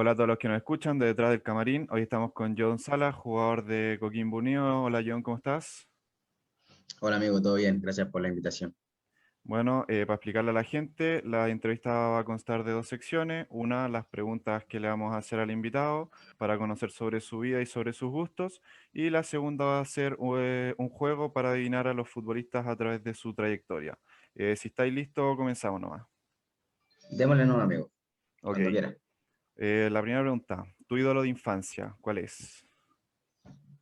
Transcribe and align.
Hola 0.00 0.12
a 0.12 0.14
todos 0.14 0.28
los 0.28 0.38
que 0.38 0.46
nos 0.46 0.58
escuchan 0.58 0.96
de 1.00 1.06
detrás 1.06 1.30
del 1.30 1.42
camarín. 1.42 1.88
Hoy 1.90 2.02
estamos 2.02 2.32
con 2.32 2.54
John 2.56 2.78
Sala, 2.78 3.10
jugador 3.10 3.64
de 3.64 3.96
Coquimbo 3.98 4.36
Unido. 4.36 4.84
Hola 4.84 5.02
John, 5.04 5.24
¿cómo 5.24 5.38
estás? 5.38 5.88
Hola 7.00 7.16
amigo, 7.16 7.42
todo 7.42 7.56
bien, 7.56 7.80
gracias 7.80 8.06
por 8.06 8.22
la 8.22 8.28
invitación. 8.28 8.76
Bueno, 9.42 9.84
eh, 9.88 10.06
para 10.06 10.14
explicarle 10.14 10.50
a 10.50 10.54
la 10.54 10.62
gente, 10.62 11.20
la 11.24 11.48
entrevista 11.48 11.90
va 11.90 12.20
a 12.20 12.24
constar 12.24 12.62
de 12.62 12.70
dos 12.70 12.86
secciones. 12.86 13.48
Una, 13.50 13.88
las 13.88 14.06
preguntas 14.06 14.64
que 14.66 14.78
le 14.78 14.86
vamos 14.86 15.12
a 15.12 15.18
hacer 15.18 15.40
al 15.40 15.50
invitado 15.50 16.12
para 16.36 16.56
conocer 16.58 16.92
sobre 16.92 17.20
su 17.20 17.40
vida 17.40 17.60
y 17.60 17.66
sobre 17.66 17.92
sus 17.92 18.12
gustos. 18.12 18.62
Y 18.92 19.10
la 19.10 19.24
segunda 19.24 19.64
va 19.64 19.80
a 19.80 19.84
ser 19.84 20.16
eh, 20.36 20.76
un 20.78 20.90
juego 20.90 21.32
para 21.32 21.50
adivinar 21.50 21.88
a 21.88 21.92
los 21.92 22.08
futbolistas 22.08 22.68
a 22.68 22.76
través 22.76 23.02
de 23.02 23.14
su 23.14 23.34
trayectoria. 23.34 23.98
Eh, 24.36 24.54
si 24.54 24.68
estáis 24.68 24.94
listos, 24.94 25.36
comenzamos 25.36 25.80
nomás. 25.80 26.06
Démosle 27.10 27.46
no, 27.46 27.60
amigo. 27.60 27.90
Ok. 28.42 28.58
La 29.58 30.00
primera 30.00 30.22
pregunta, 30.22 30.64
¿tu 30.86 30.96
ídolo 30.96 31.22
de 31.22 31.28
infancia 31.28 31.96
cuál 32.00 32.18
es? 32.18 32.64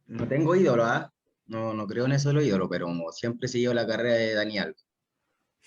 No 0.06 0.27
tengo 0.27 0.55
ídolo, 0.55 0.84
¿ah? 0.84 1.12
No, 1.46 1.74
no 1.74 1.87
creo 1.87 2.06
en 2.06 2.12
eso 2.12 2.28
de 2.28 2.34
los 2.34 2.45
ídolos, 2.45 2.68
pero 2.70 2.88
siempre 3.12 3.46
he 3.46 3.48
seguido 3.48 3.74
la 3.74 3.87
carrera 3.87 4.15
de 4.15 4.34
Daniel. 4.34 4.74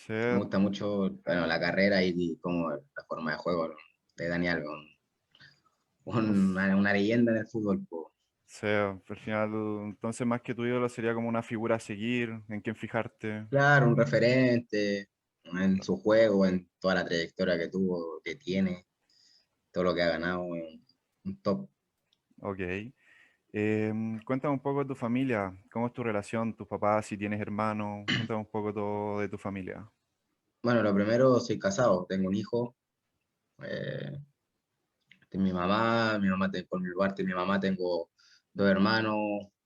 Me 0.08 0.38
gusta 0.38 0.60
mucho 0.60 1.10
bueno, 1.26 1.46
la 1.46 1.60
carrera 1.60 2.04
y, 2.04 2.38
como 2.38 2.70
la 2.72 3.04
forma 3.08 3.32
de 3.32 3.38
juego 3.38 3.76
de 4.18 4.28
Daniel, 4.28 4.64
una, 6.06 6.94
leyenda 6.94 7.34
del 7.34 7.48
fútbol. 7.48 7.86
Sí, 8.46 8.68
al 8.68 9.02
final, 9.18 9.52
entonces 9.86 10.26
más 10.26 10.42
que 10.42 10.56
tu 10.56 10.66
ídolo 10.66 10.90
sería 10.90 11.14
como 11.14 11.30
una 11.30 11.44
figura 11.44 11.76
a 11.76 11.80
seguir, 11.80 12.42
en 12.50 12.62
quien 12.62 12.76
fijarte. 12.76 13.46
Claro, 13.50 13.88
un 13.88 13.98
referente 13.98 15.10
en 15.44 15.82
su 15.84 15.98
juego, 15.98 16.46
en 16.46 16.68
toda 16.80 16.96
la 16.96 17.06
trayectoria 17.06 17.58
que 17.58 17.68
tuvo, 17.68 18.22
que 18.24 18.36
tiene, 18.36 18.88
todo 19.72 19.84
lo 19.84 19.96
que 19.96 20.02
ha 20.02 20.10
ganado, 20.10 20.44
un 20.44 21.42
top. 21.42 21.70
Ok. 22.42 22.60
Em, 23.52 24.22
cuéntame 24.22 24.54
un 24.54 24.60
poco 24.60 24.80
de 24.80 24.90
tu 24.90 24.96
familia, 24.96 25.52
cómo 25.72 25.88
es 25.88 25.94
tu 25.94 26.04
relación, 26.04 26.56
tus 26.56 26.68
papás, 26.68 27.08
si 27.08 27.18
tienes 27.18 27.42
hermanos, 27.42 28.06
cuéntame 28.30 28.40
un 28.40 28.46
poco 28.46 28.74
todo 28.74 29.20
de 29.20 29.30
tu 29.30 29.38
familia. 29.38 29.90
Bueno, 30.62 30.84
lo 30.84 30.94
primero, 30.94 31.40
soy 31.40 31.58
casado, 31.58 32.06
tengo 32.08 32.28
un 32.28 32.36
hijo. 32.36 32.76
Eh, 33.64 34.20
mi 35.34 35.52
mamá, 35.54 36.20
mi 36.20 36.28
mamá, 36.28 36.52
por 36.70 36.82
mi 36.82 36.94
parte, 36.94 37.24
mi 37.24 37.34
mamá 37.34 37.60
tengo 37.60 38.10
dos 38.54 38.70
hermanos, 38.70 39.16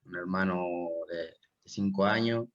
un 0.05 0.15
hermano 0.15 0.65
de, 1.09 1.33
cinco 1.65 2.05
años, 2.05 2.45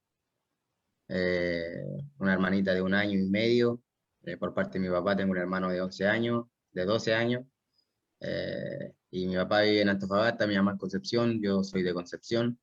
eh, 1.08 1.84
una 2.18 2.33
hermanita 2.33 2.74
de 2.74 2.83
un 2.83 2.94
año 2.94 3.18
y 3.18 3.28
medio. 3.28 3.83
Eh, 4.22 4.36
por 4.36 4.55
parte 4.55 4.78
de 4.78 4.88
mi 4.88 4.90
papá 4.90 5.16
tengo 5.16 5.33
un 5.33 5.38
hermano 5.38 5.70
de 5.70 5.80
11 5.80 6.06
años, 6.06 6.46
de 6.72 6.84
12 6.84 7.14
años. 7.14 7.44
Eh, 8.20 8.92
y 9.11 9.27
mi 9.27 9.36
papá 9.36 9.62
vive 9.62 9.83
en 9.83 9.88
Antofagasta, 9.88 10.47
mi 10.47 10.56
mamá 10.56 10.72
en 10.72 10.78
Concepción, 10.78 11.41
yo 11.41 11.62
soy 11.62 11.83
de 11.83 11.94
Concepción, 11.94 12.58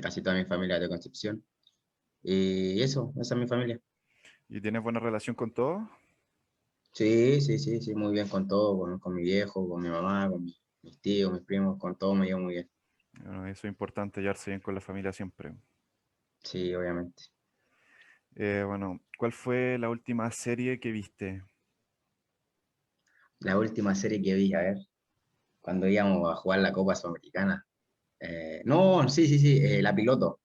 casi 0.00 0.22
toda 0.22 0.36
mi 0.36 0.44
familia 0.44 0.76
es 0.76 0.82
de 0.82 0.88
Concepción. 0.88 1.44
Y 2.22 2.80
eso, 2.80 3.12
esa 3.20 3.34
es 3.34 3.40
mi 3.40 3.46
familia. 3.46 3.80
¿Y 4.48 4.60
tienes 4.60 4.82
buena 4.82 5.00
relación 5.00 5.34
con 5.34 5.52
todos? 5.52 5.82
Sí, 6.92 7.40
sí, 7.40 7.58
sí, 7.58 7.80
sí, 7.80 7.94
muy 7.94 8.12
bien 8.12 8.28
con 8.28 8.46
todo, 8.46 9.00
con, 9.00 9.14
mi 9.14 9.22
viejo, 9.22 9.68
con 9.68 9.82
mi 9.82 9.88
mamá, 9.88 10.28
con 10.30 10.44
mis 10.82 11.00
tíos, 11.00 11.32
mis 11.32 11.42
primos, 11.42 11.76
con 11.78 11.96
todo 11.98 12.14
me 12.14 12.26
llevo 12.26 12.40
muy 12.40 12.54
bien. 12.54 12.70
eso 13.48 13.50
es 13.50 13.64
importante, 13.64 14.20
llevarse 14.20 14.52
bien 14.52 14.60
con 14.60 14.76
la 14.76 14.80
familia 14.80 15.12
siempre. 15.12 15.54
Sí, 16.44 16.72
obviamente. 16.72 17.24
Eh, 18.36 18.62
bueno, 18.64 19.00
¿cuál 19.18 19.32
fue 19.32 19.76
la 19.78 19.88
última 19.88 20.30
serie 20.30 20.78
que 20.78 20.92
viste? 20.92 21.42
La 23.44 23.58
última 23.58 23.94
serie 23.94 24.22
que 24.22 24.34
vi, 24.34 24.54
a 24.54 24.60
ver, 24.60 24.78
cuando 25.60 25.86
íbamos 25.86 26.32
a 26.32 26.36
jugar 26.36 26.60
la 26.60 26.72
Copa 26.72 26.94
Sudamericana. 26.94 27.66
Eh, 28.18 28.62
no, 28.64 29.06
sí, 29.08 29.26
sí, 29.26 29.38
sí, 29.38 29.58
eh, 29.62 29.82
La 29.82 29.94
Piloto. 29.94 30.40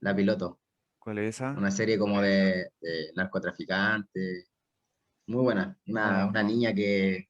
La 0.00 0.14
Piloto. 0.14 0.60
¿Cuál 0.98 1.18
es 1.18 1.36
esa? 1.36 1.52
Una 1.52 1.70
serie 1.70 1.98
como 1.98 2.20
de, 2.20 2.70
narcotraficante. 3.14 4.44
Muy 5.26 5.42
buena. 5.42 5.78
Una, 5.86 6.42
niña 6.42 6.74
que, 6.74 7.28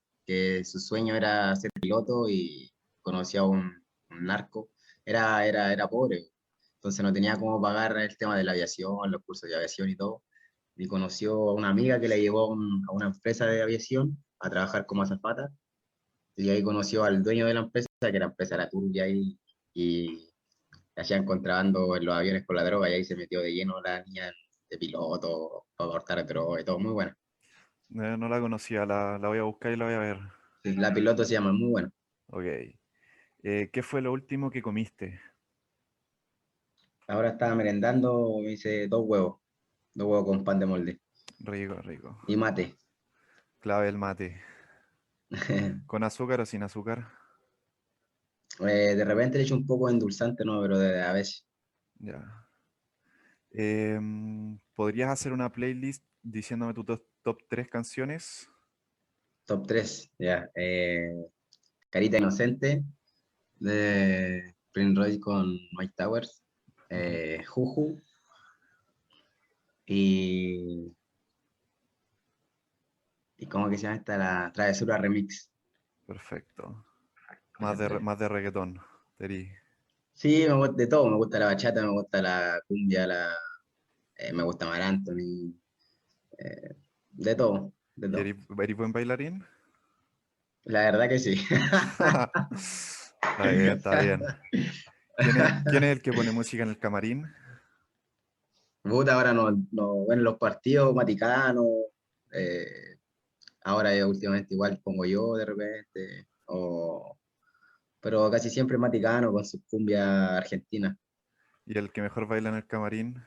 su 0.65 0.81
sueño 0.81 1.15
era 1.15 1.55
ser 1.55 1.71
piloto 1.81 2.29
y 2.29 2.69
conocía 3.01 3.41
a 3.41 3.45
un, 3.45 3.73
narco. 4.11 4.71
Era, 5.05 5.47
era, 5.47 5.73
era 5.73 5.89
pobre, 5.89 6.27
entonces 6.75 7.03
no 7.05 7.13
tenía 7.13 7.37
cómo 7.37 7.61
pagar 7.63 7.97
el 7.99 8.17
tema 8.17 8.37
de 8.37 8.45
la 8.45 8.53
aviación, 8.53 9.11
los 9.11 9.23
cursos 9.23 9.49
de 9.49 9.55
aviación 9.57 9.89
y 9.89 9.97
todo. 9.97 10.25
Y 10.77 10.87
conoció 10.87 11.51
a 11.51 11.55
una 11.55 11.71
amiga 11.71 12.01
que 12.01 12.09
la 12.09 12.17
llevó 12.17 12.53
a 12.53 12.93
una 12.93 13.07
empresa 13.07 13.47
de 13.47 13.63
aviación 13.63 14.19
a 14.41 14.51
trabajar 14.51 14.87
como 14.87 15.03
azafata 15.03 15.51
y 16.37 16.51
ahí 16.51 16.63
conoció 16.63 17.05
al 17.05 17.23
dueño 17.23 17.47
de 17.47 17.55
la 17.55 17.61
empresa, 17.61 17.89
que 18.01 18.19
la 18.19 18.27
empresa 18.27 18.55
era 18.55 18.69
turbia 18.69 19.09
y, 19.09 19.39
y 19.75 20.31
hacían 20.95 21.25
contrabando 21.25 21.97
en 21.97 22.05
los 22.05 22.15
aviones 22.15 22.47
con 22.47 22.57
la 22.57 22.65
droga 22.65 22.89
y 22.89 22.95
ahí 22.95 23.05
se 23.05 23.17
metió 23.17 23.41
de 23.41 23.53
lleno 23.53 23.81
la 23.81 24.03
niña 24.05 24.33
de 24.71 24.79
piloto, 24.79 25.67
para 25.77 25.91
cortar 25.91 26.27
droga 26.27 26.61
y 26.61 26.65
todo, 26.65 26.79
muy 26.79 26.93
buena. 26.93 27.17
No, 27.89 28.17
no 28.17 28.29
la 28.29 28.41
conocía, 28.41 28.87
la, 28.87 29.19
la, 29.19 29.29
voy 29.29 29.39
a 29.39 29.43
buscar 29.43 29.73
y 29.73 29.77
la 29.77 29.85
voy 29.87 29.95
a 29.95 29.99
ver. 29.99 30.19
la 30.63 30.93
piloto 30.93 31.25
se 31.25 31.35
llama, 31.35 31.53
muy 31.53 31.71
buena. 31.71 31.91
Ok. 32.29 32.45
Eh, 33.43 33.71
¿Qué 33.73 33.83
fue 33.83 34.03
lo 34.03 34.13
último 34.13 34.51
que 34.51 34.63
comiste? 34.63 35.21
Ahora 37.07 37.31
estaba 37.31 37.55
merendando, 37.55 38.39
me 38.43 38.53
hice 38.53 38.87
dos 38.87 39.05
huevos, 39.07 39.41
dos 39.95 40.07
huevos 40.07 40.27
con 40.27 40.45
pan 40.45 40.59
de 40.59 40.67
molde. 40.67 41.01
Rico, 41.41 41.75
rico. 41.83 42.21
Y 42.27 42.37
mate. 42.37 42.77
Clave 43.61 43.89
el 43.89 43.99
mate. 43.99 44.41
¿Con 45.87 46.05
azúcar 46.05 46.41
o 46.41 46.47
sin 46.47 46.63
azúcar? 46.63 47.09
Eh, 48.61 48.95
de 48.95 49.05
repente 49.05 49.39
le 49.39 49.45
echo 49.45 49.55
un 49.55 49.67
poco 49.67 49.87
de 49.87 49.95
endulzante, 49.95 50.45
¿no? 50.45 50.61
Pero 50.63 50.79
de, 50.79 51.03
a 51.03 51.13
veces. 51.13 51.45
Ya. 51.99 52.49
Em, 53.51 54.59
¿Podrías 54.75 55.11
hacer 55.11 55.33
una 55.33 55.51
playlist 55.51 56.05
diciéndome 56.23 56.75
tu 56.75 56.85
top, 56.85 57.43
3 57.49 57.69
canciones? 57.69 58.49
Top 59.45 59.67
3, 59.67 60.11
ya. 60.19 60.51
Eh, 60.55 61.13
Carita 61.91 62.19
Inocente, 62.19 62.85
de 63.57 64.55
Prince 64.73 65.01
Royce 65.01 65.21
con 65.21 65.59
Mike 65.73 65.95
Towers, 65.97 66.43
eh, 66.91 67.43
Juju, 67.47 68.01
y 69.87 70.95
¿Y 73.39 73.47
cómo 73.47 73.71
que 73.71 73.77
se 73.77 73.85
llama 73.85 73.97
esta? 73.97 74.19
La 74.19 74.53
Travesura 74.53 74.99
Remix. 74.99 75.51
Perfecto. 76.07 76.85
Más 77.61 77.79
de, 77.79 77.99
más 78.01 78.19
de 78.19 78.29
reggaetón, 78.29 78.81
Teri. 79.17 79.51
Sí, 80.13 80.45
me 80.49 80.55
gusta 80.55 80.75
de 80.77 80.87
todo. 80.89 81.09
Me 81.09 81.17
gusta 81.17 81.39
la 81.39 81.47
bachata, 81.47 81.83
me 81.83 81.91
gusta 81.91 82.21
la 82.21 82.61
cumbia, 82.67 83.07
la, 83.07 83.33
eh, 84.17 84.33
me 84.33 84.43
gusta 84.43 84.67
Mar 84.67 84.83
Anthony. 84.83 85.55
Eh, 86.37 86.75
de 87.11 87.35
todo. 87.35 87.73
De 87.95 88.09
todo. 88.09 88.21
¿Eres 88.21 88.77
buen 88.77 88.93
bailarín? 88.93 89.45
La 90.65 90.81
verdad 90.83 91.09
que 91.09 91.19
sí. 91.19 91.33
está 93.23 93.51
bien, 93.51 93.69
está 93.69 94.03
bien. 94.03 94.21
¿Quién 95.67 95.85
es, 95.85 95.91
el 95.91 96.03
que 96.03 96.13
pone 96.13 96.33
música 96.33 96.63
en 96.65 96.71
el 96.71 96.79
camarín? 96.79 97.27
Puta, 98.83 99.15
ahora 99.15 99.33
no, 99.33 99.51
no, 99.73 99.95
bueno, 100.07 100.23
los 100.23 100.39
partidos 100.39 100.95
maticanos, 100.95 101.67
eh, 102.33 102.98
Ahora 103.63 103.95
yo 103.97 104.09
últimamente 104.09 104.55
igual 104.55 104.81
pongo 104.83 105.05
yo 105.05 105.35
de 105.35 105.45
repente, 105.45 106.29
o, 106.47 107.19
pero 108.01 108.31
casi 108.31 108.51
siempre 108.51 108.79
Maticano 108.79 109.33
con 109.33 109.45
su 109.45 109.63
cumbia 109.65 110.37
argentina. 110.37 110.97
¿Y 111.67 111.77
el 111.77 111.93
que 111.93 112.03
mejor 112.03 112.27
baila 112.27 112.49
en 112.51 112.55
el 112.57 112.67
camarín? 112.67 113.23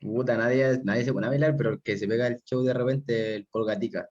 Puta, 0.00 0.36
nadie, 0.36 0.80
nadie 0.84 1.04
se 1.04 1.12
pone 1.12 1.26
a 1.26 1.30
bailar, 1.30 1.56
pero 1.56 1.70
el 1.70 1.82
que 1.82 1.96
se 1.96 2.06
pega 2.06 2.26
el 2.26 2.40
show 2.44 2.62
de 2.62 2.74
repente, 2.74 3.34
el 3.34 3.46
Polgatica. 3.46 4.08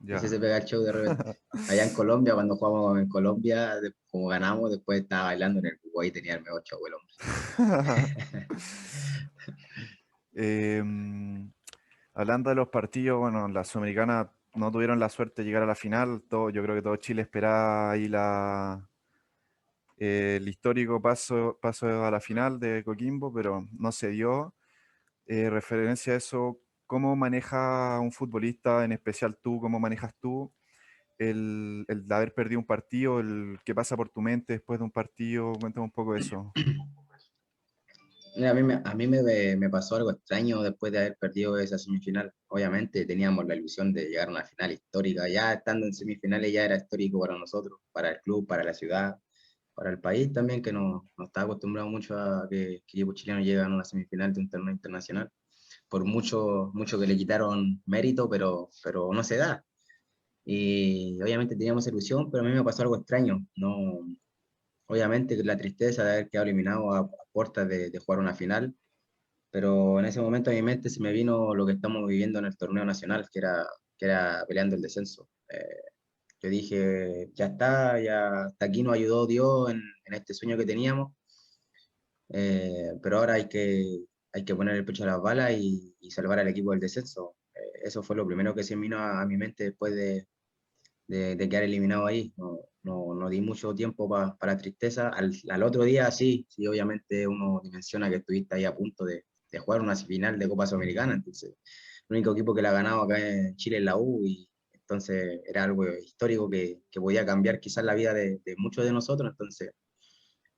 Ya. 0.00 0.16
Ese 0.16 0.28
se 0.28 0.40
pega 0.40 0.56
el 0.56 0.64
show 0.64 0.82
de 0.82 0.92
repente. 0.92 1.38
Allá 1.70 1.84
en 1.84 1.94
Colombia, 1.94 2.34
cuando 2.34 2.56
jugamos 2.56 2.98
en 2.98 3.08
Colombia, 3.08 3.74
como 4.10 4.28
ganamos, 4.28 4.70
después 4.70 5.02
estaba 5.02 5.24
bailando 5.24 5.60
en 5.60 5.66
el 5.66 5.78
Uruguay 5.84 6.08
y 6.08 6.12
tenía 6.12 6.34
el 6.34 6.42
mejor 6.42 6.62
show 6.64 6.80
el 6.86 6.94
hombre. 6.94 7.14
eh, 10.34 10.82
Hablando 12.18 12.50
de 12.50 12.56
los 12.56 12.66
partidos, 12.66 13.20
bueno, 13.20 13.46
la 13.46 13.62
Sudamericana 13.62 14.32
no 14.56 14.72
tuvieron 14.72 14.98
la 14.98 15.08
suerte 15.08 15.42
de 15.42 15.46
llegar 15.46 15.62
a 15.62 15.66
la 15.66 15.76
final. 15.76 16.20
Todo, 16.28 16.50
yo 16.50 16.64
creo 16.64 16.74
que 16.74 16.82
todo 16.82 16.96
Chile 16.96 17.22
esperaba 17.22 17.92
ahí 17.92 18.08
la, 18.08 18.90
eh, 19.98 20.38
el 20.40 20.48
histórico 20.48 21.00
paso, 21.00 21.56
paso 21.62 22.04
a 22.04 22.10
la 22.10 22.18
final 22.18 22.58
de 22.58 22.82
Coquimbo, 22.82 23.32
pero 23.32 23.68
no 23.70 23.92
se 23.92 24.08
dio. 24.08 24.52
Eh, 25.26 25.48
referencia 25.48 26.14
a 26.14 26.16
eso, 26.16 26.58
¿cómo 26.88 27.14
maneja 27.14 28.00
un 28.00 28.10
futbolista, 28.10 28.84
en 28.84 28.90
especial 28.90 29.38
tú, 29.40 29.60
cómo 29.60 29.78
manejas 29.78 30.12
tú 30.18 30.52
el, 31.18 31.84
el 31.86 32.12
haber 32.12 32.34
perdido 32.34 32.58
un 32.58 32.66
partido, 32.66 33.20
el 33.20 33.60
qué 33.64 33.76
pasa 33.76 33.96
por 33.96 34.08
tu 34.08 34.20
mente 34.22 34.54
después 34.54 34.80
de 34.80 34.84
un 34.84 34.90
partido? 34.90 35.52
Cuéntame 35.52 35.84
un 35.84 35.92
poco 35.92 36.14
de 36.14 36.20
eso. 36.22 36.52
A 38.38 38.54
mí, 38.54 38.62
me, 38.62 38.80
a 38.84 38.94
mí 38.94 39.06
me, 39.08 39.56
me, 39.56 39.68
pasó 39.68 39.96
algo 39.96 40.12
extraño 40.12 40.62
después 40.62 40.92
de 40.92 40.98
haber 40.98 41.16
perdido 41.18 41.58
esa 41.58 41.76
semifinal. 41.76 42.32
Obviamente 42.46 43.04
teníamos 43.04 43.44
la 43.46 43.56
ilusión 43.56 43.92
de 43.92 44.04
llegar 44.08 44.28
a 44.28 44.30
una 44.30 44.44
final 44.44 44.70
histórica. 44.70 45.28
Ya 45.28 45.52
estando 45.54 45.86
en 45.86 45.92
semifinales 45.92 46.52
ya 46.52 46.64
era 46.64 46.76
histórico 46.76 47.18
para 47.20 47.36
nosotros, 47.36 47.80
para 47.90 48.10
el 48.10 48.20
club, 48.20 48.46
para 48.46 48.62
la 48.62 48.74
ciudad, 48.74 49.18
para 49.74 49.90
el 49.90 50.00
país 50.00 50.32
también, 50.32 50.62
que 50.62 50.72
no, 50.72 51.10
no 51.16 51.24
está 51.24 51.42
acostumbrado 51.42 51.88
mucho 51.88 52.16
a 52.16 52.46
que, 52.48 52.82
que 52.86 52.98
equipos 52.98 53.16
chilenos 53.16 53.44
llegan 53.44 53.72
a 53.72 53.74
una 53.74 53.84
semifinal 53.84 54.32
de 54.32 54.40
un 54.40 54.48
torneo 54.50 54.72
internacional. 54.72 55.30
Por 55.88 56.04
mucho, 56.04 56.70
mucho 56.74 56.98
que 57.00 57.06
le 57.08 57.16
quitaron 57.16 57.82
mérito, 57.86 58.28
pero, 58.30 58.70
pero 58.84 59.12
no 59.12 59.24
se 59.24 59.36
da. 59.36 59.64
Y 60.44 61.20
obviamente 61.22 61.56
teníamos 61.56 61.86
ilusión, 61.88 62.30
pero 62.30 62.44
a 62.44 62.46
mí 62.48 62.54
me 62.54 62.64
pasó 62.64 62.82
algo 62.82 62.96
extraño. 62.96 63.46
No, 63.56 64.00
obviamente 64.88 65.42
la 65.44 65.56
tristeza 65.56 66.04
de 66.04 66.12
haber 66.12 66.28
quedado 66.28 66.46
eliminado 66.46 66.92
a, 66.94 67.10
puertas 67.32 67.68
de, 67.68 67.96
jugar 68.04 68.20
una 68.20 68.34
final, 68.34 68.74
pero 69.50 70.00
en 70.00 70.06
ese 70.06 70.20
momento 70.20 70.50
a 70.50 70.54
mi 70.54 70.62
mente 70.62 70.90
se 70.90 71.00
me 71.02 71.12
vino 71.12 71.54
lo 71.54 71.66
que 71.66 71.72
estamos 71.74 72.06
viviendo 72.08 72.38
en 72.40 72.46
el 72.46 72.56
torneo 72.56 72.84
nacional, 72.84 73.28
que 73.32 73.40
era, 73.40 73.66
que 73.98 74.06
era 74.06 74.44
peleando 74.48 74.76
el 74.76 74.82
descenso. 74.82 75.28
Eh, 75.50 75.82
yo 76.40 76.50
dije, 76.50 77.30
ya 77.34 77.46
está, 77.46 78.00
ya 78.00 78.44
hasta 78.46 78.66
aquí 78.66 78.82
nos 78.82 78.94
ayudó 78.94 79.26
Dios 79.26 79.70
en, 79.70 79.82
este 80.06 80.34
sueño 80.34 80.56
que 80.56 80.66
teníamos, 80.66 81.12
eh, 82.30 82.92
pero 83.02 83.18
ahora 83.18 83.34
hay 83.34 83.48
que, 83.48 84.04
hay 84.32 84.44
que 84.44 84.54
poner 84.54 84.76
el 84.76 84.84
pecho 84.84 85.04
a 85.04 85.06
las 85.06 85.20
balas 85.20 85.52
y, 85.52 85.94
salvar 86.10 86.38
al 86.38 86.48
equipo 86.48 86.70
del 86.72 86.80
descenso. 86.80 87.36
Eh, 87.54 87.80
eso 87.84 88.02
fue 88.02 88.16
lo 88.16 88.26
primero 88.26 88.54
que 88.54 88.64
se 88.64 88.76
me 88.76 88.82
vino 88.82 88.98
a, 88.98 89.24
mi 89.26 89.36
mente 89.36 89.64
después 89.64 89.94
de, 89.94 90.26
de, 91.08 91.36
quedar 91.48 91.64
eliminado 91.64 92.06
ahí. 92.06 92.32
No, 92.36 92.60
no, 92.82 93.14
no 93.14 93.28
di 93.28 93.40
mucho 93.40 93.74
tiempo 93.74 94.08
para 94.08 94.56
tristeza. 94.56 95.08
Al, 95.08 95.32
al, 95.50 95.62
otro 95.62 95.84
día 95.84 96.10
sí, 96.10 96.46
sí, 96.48 96.66
obviamente 96.66 97.26
uno 97.26 97.60
dimensiona 97.62 98.08
que 98.08 98.16
estuviste 98.16 98.54
ahí 98.54 98.64
a 98.64 98.76
punto 98.76 99.04
de, 99.04 99.24
de 99.50 99.58
jugar 99.58 99.80
una 99.80 99.96
final 99.96 100.38
de 100.38 100.48
Copa 100.48 100.66
Sudamericana, 100.66 101.14
entonces 101.14 101.54
el 102.08 102.16
único 102.16 102.32
equipo 102.32 102.54
que 102.54 102.62
la 102.62 102.70
ha 102.70 102.72
ganado 102.72 103.02
acá 103.02 103.18
en 103.18 103.56
Chile 103.56 103.78
es 103.78 103.82
la 103.82 103.96
U 103.96 104.24
y 104.24 104.48
entonces 104.72 105.40
era 105.46 105.64
algo 105.64 105.86
histórico 105.86 106.48
que, 106.48 106.82
que 106.90 107.00
podía 107.00 107.26
cambiar 107.26 107.60
quizás 107.60 107.84
la 107.84 107.94
vida 107.94 108.14
de, 108.14 108.40
de 108.44 108.54
muchos 108.56 108.84
de 108.84 108.92
nosotros, 108.92 109.30
entonces 109.30 109.72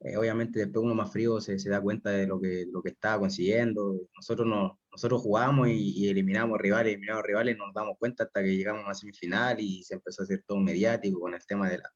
eh, 0.01 0.17
obviamente 0.17 0.61
después 0.61 0.83
uno 0.83 0.95
más 0.95 1.13
frío 1.13 1.41
se, 1.41 1.59
se, 1.59 1.69
da 1.69 1.81
cuenta 1.81 2.11
de 2.11 2.27
lo 2.27 2.41
que, 2.41 2.67
lo 2.73 2.83
que 2.83 2.91
estaba 2.91 3.21
consiguiendo. 3.21 4.01
Nosotros, 4.17 4.49
no, 4.49 4.81
nosotros 4.91 5.21
jugamos 5.21 5.69
y, 5.69 6.09
eliminamos 6.09 6.59
rivales, 6.59 6.95
eliminamos 6.95 7.23
rivales, 7.25 7.57
nos 7.59 7.75
damos 7.75 7.97
cuenta 7.99 8.25
hasta 8.25 8.43
que 8.43 8.57
llegamos 8.57 8.83
a 8.83 8.87
una 8.87 8.95
semifinal 8.95 9.61
y 9.61 9.83
se 9.85 9.95
empezó 9.95 10.23
a 10.23 10.25
hacer 10.25 10.43
todo 10.47 10.59
mediático 10.59 11.21
con 11.21 11.35
el 11.35 11.45
tema 11.47 11.69
de, 11.69 11.79
la, 11.79 11.93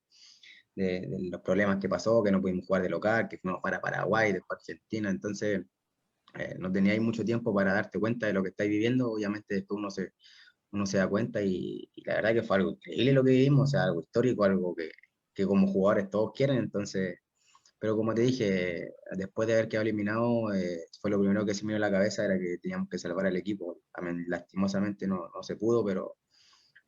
de, 0.77 1.09
los 1.31 1.41
problemas 1.41 1.79
que 1.79 1.89
pasó, 1.89 2.23
que 2.23 2.31
no 2.31 2.43
pudimos 2.43 2.67
jugar 2.67 2.83
de 2.83 2.91
local, 2.91 3.27
que 3.29 3.39
fuimos 3.39 3.61
para 3.62 3.81
Paraguay, 3.81 4.33
después 4.33 4.61
Argentina, 4.61 5.09
entonces 5.09 5.62
eh, 6.39 6.56
no 6.59 6.71
teníais 6.71 7.01
mucho 7.01 7.25
tiempo 7.25 7.55
para 7.55 7.73
darte 7.73 7.99
cuenta 7.99 8.27
de 8.27 8.35
lo 8.35 8.43
que 8.43 8.51
estáis 8.51 8.71
viviendo, 8.71 9.12
obviamente 9.12 9.55
después 9.55 9.79
uno 9.79 9.91
se, 9.91 10.12
uno 10.73 10.85
se 10.85 10.99
da 10.99 11.09
cuenta 11.09 11.41
y, 11.43 11.89
y, 11.95 12.05
la 12.05 12.17
verdad 12.17 12.35
que 12.35 12.43
fue 12.43 12.56
algo 12.59 12.73
increíble 12.73 13.12
lo 13.12 13.25
que 13.25 13.31
vivimos, 13.31 13.62
o 13.62 13.67
sea, 13.67 13.85
algo 13.85 14.03
histórico, 14.03 14.45
algo 14.45 14.75
que, 14.75 14.91
que 15.35 15.47
como 15.47 15.67
jugadores 15.67 16.11
todos 16.11 16.33
quieren, 16.35 16.59
entonces 16.59 17.19
pero 17.84 17.96
como 17.96 18.14
te 18.14 18.22
dije, 18.22 18.94
después 19.10 19.46
de 19.46 19.52
haber 19.52 19.69
quedado 19.69 19.82
eliminado, 19.82 20.54
eh, 20.54 20.86
fue 21.02 21.10
lo 21.10 21.19
primero 21.19 21.44
que 21.44 21.52
se 21.52 21.66
me 21.66 21.75
dio 21.75 21.78
la 21.78 21.90
cabeza, 21.90 22.25
era 22.25 22.38
que 22.38 22.56
teníamos 22.56 22.88
que 22.88 22.98
salvar 22.98 23.26
al 23.26 23.36
equipo. 23.36 23.82
lastimosamente 24.26 25.06
no, 25.06 25.28
no 25.34 25.42
se 25.42 25.56
pudo, 25.56 25.84
pero, 25.84 26.16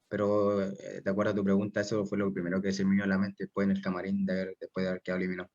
pero 0.08 0.62
eh, 0.62 1.02
de 1.04 1.10
acuerdo 1.10 1.32
a 1.32 1.34
tu 1.34 1.44
pregunta, 1.44 1.82
eso 1.82 2.06
fue 2.06 2.16
lo 2.16 2.32
primero 2.32 2.62
que 2.62 2.72
se 2.72 2.82
me 2.82 2.94
dio 2.94 3.04
a 3.04 3.08
la 3.08 3.18
mente 3.18 3.44
después 3.44 3.66
en 3.66 3.76
el 3.76 3.82
camarín, 3.82 4.24
de 4.24 4.56
después 4.58 4.84
de 4.84 4.88
haber 4.88 5.02
quedado 5.02 5.18
eliminado. 5.18 5.50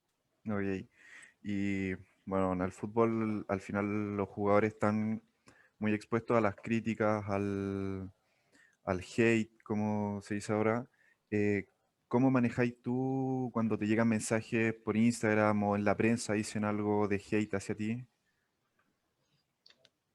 Okay. 0.45 0.87
Y 1.41 1.95
bueno, 2.23 2.53
en 2.53 2.61
el 2.61 2.71
fútbol 2.71 3.43
al 3.47 3.61
final 3.61 4.17
los 4.17 4.29
jugadores 4.29 4.73
están 4.73 5.23
muy 5.79 5.95
expuestos 5.95 6.37
a 6.37 6.41
las 6.41 6.55
críticas, 6.55 7.27
al, 7.27 8.11
al 8.83 9.01
hate, 9.17 9.59
como 9.63 10.21
se 10.21 10.35
dice 10.35 10.53
ahora. 10.53 10.87
Eh, 11.31 11.65
¿Cómo 12.11 12.29
manejáis 12.29 12.75
tú 12.81 13.49
cuando 13.53 13.77
te 13.77 13.87
llegan 13.87 14.09
mensajes 14.09 14.73
por 14.73 14.97
Instagram 14.97 15.63
o 15.63 15.77
en 15.77 15.85
la 15.85 15.95
prensa 15.95 16.33
dicen 16.33 16.65
algo 16.65 17.07
de 17.07 17.15
hate 17.15 17.53
hacia 17.53 17.73
ti? 17.73 18.05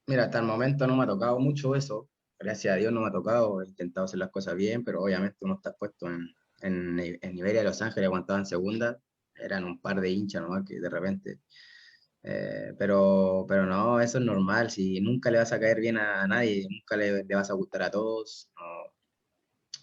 Mira, 0.06 0.24
hasta 0.24 0.40
el 0.40 0.44
momento 0.44 0.86
no 0.86 0.94
me 0.94 1.04
ha 1.04 1.06
tocado 1.06 1.38
mucho 1.38 1.74
eso. 1.74 2.10
Gracias 2.38 2.74
a 2.74 2.76
Dios 2.76 2.92
no 2.92 3.00
me 3.00 3.06
ha 3.06 3.12
tocado. 3.12 3.62
He 3.62 3.68
intentado 3.68 4.04
hacer 4.04 4.18
las 4.18 4.28
cosas 4.28 4.56
bien, 4.56 4.84
pero 4.84 5.02
obviamente 5.02 5.38
uno 5.40 5.54
está 5.54 5.72
puesto 5.72 6.06
en, 6.06 6.28
en, 6.60 7.34
Iberia 7.34 7.60
de 7.60 7.68
Los 7.68 7.80
Ángeles 7.80 8.10
cuando 8.10 8.24
estaba 8.24 8.40
en 8.40 8.46
segunda. 8.46 9.00
Eran 9.34 9.64
un 9.64 9.80
par 9.80 9.98
de 9.98 10.10
hinchas 10.10 10.42
nomás 10.42 10.64
que 10.66 10.78
de 10.78 10.90
repente. 10.90 11.40
Eh, 12.22 12.74
pero, 12.78 13.46
pero 13.48 13.64
no, 13.64 14.02
eso 14.02 14.18
es 14.18 14.24
normal. 14.26 14.70
Si 14.70 15.00
nunca 15.00 15.30
le 15.30 15.38
vas 15.38 15.52
a 15.54 15.58
caer 15.58 15.80
bien 15.80 15.96
a, 15.96 16.26
nadie, 16.26 16.68
nunca 16.68 16.94
le, 16.98 17.22
vas 17.22 17.48
a 17.48 17.54
gustar 17.54 17.84
a 17.84 17.90
todos. 17.90 18.50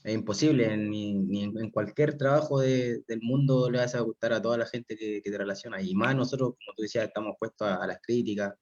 Es 0.03 0.13
imposible, 0.13 0.75
ni, 0.77 1.13
ni 1.13 1.43
en, 1.43 1.71
cualquier 1.71 2.17
trabajo 2.17 2.59
de, 2.59 3.03
del 3.07 3.21
mundo 3.21 3.69
le 3.69 3.79
vas 3.79 3.95
a 3.95 4.01
gustar 4.01 4.33
a 4.33 4.41
toda 4.41 4.57
la 4.57 4.65
gente 4.65 4.97
que, 4.97 5.21
que, 5.21 5.31
te 5.31 5.37
relaciona. 5.37 5.81
Y 5.81 5.95
más 5.95 6.15
nosotros, 6.15 6.49
como 6.51 6.75
tú 6.75 6.83
decías, 6.83 7.05
estamos 7.05 7.35
puestos 7.39 7.67
a, 7.67 7.87
las 7.87 7.99
críticas, 8.01 8.53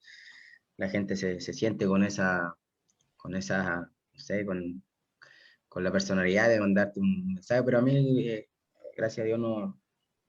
la 0.77 0.89
gente 0.89 1.15
se, 1.15 1.39
se, 1.41 1.53
siente 1.53 1.87
con 1.87 2.03
esa, 2.03 2.55
con 3.17 3.35
esa, 3.35 3.77
no 3.81 4.19
sé, 4.19 4.45
con, 4.45 4.83
con, 5.69 5.83
la 5.83 5.91
personalidad 5.91 6.49
de 6.49 6.59
mandarte 6.59 6.99
un 6.99 7.33
mensaje, 7.33 7.63
pero 7.63 7.79
a 7.79 7.81
mí, 7.81 8.27
eh, 8.27 8.49
gracias 8.95 9.23
a 9.23 9.27
Dios, 9.27 9.39
no, 9.39 9.81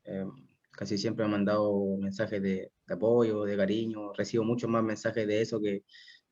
eh, 0.05 0.27
casi 0.73 0.99
siempre 0.99 1.25
me 1.25 1.27
han 1.27 1.33
mandado 1.33 1.97
mensajes 1.99 2.43
de, 2.43 2.73
de, 2.87 2.95
apoyo, 2.95 3.45
de 3.45 3.57
cariño, 3.57 4.13
recibo 4.15 4.45
muchos 4.45 4.71
más 4.71 4.83
mensajes 4.83 5.27
de 5.27 5.43
eso 5.43 5.61
que, 5.61 5.85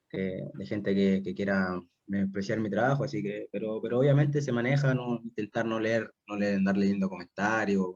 que 0.09 0.43
de 0.55 0.67
gente 0.67 0.95
que, 0.95 1.23
que 1.23 1.35
quiera 1.35 1.81
apreciar 2.19 2.61
mi 2.61 2.71
trabajo, 2.71 3.05
así 3.05 3.23
que, 3.23 3.49
pero, 3.53 3.81
pero 3.83 3.99
obviamente 3.99 4.43
se 4.43 4.53
maneja, 4.53 4.95
no, 4.95 5.21
intentar 5.23 5.67
no 5.67 5.79
leer, 5.79 6.13
no 6.27 6.37
leer, 6.37 6.57
andar 6.57 6.77
leyendo 6.77 7.09
comentarios, 7.09 7.87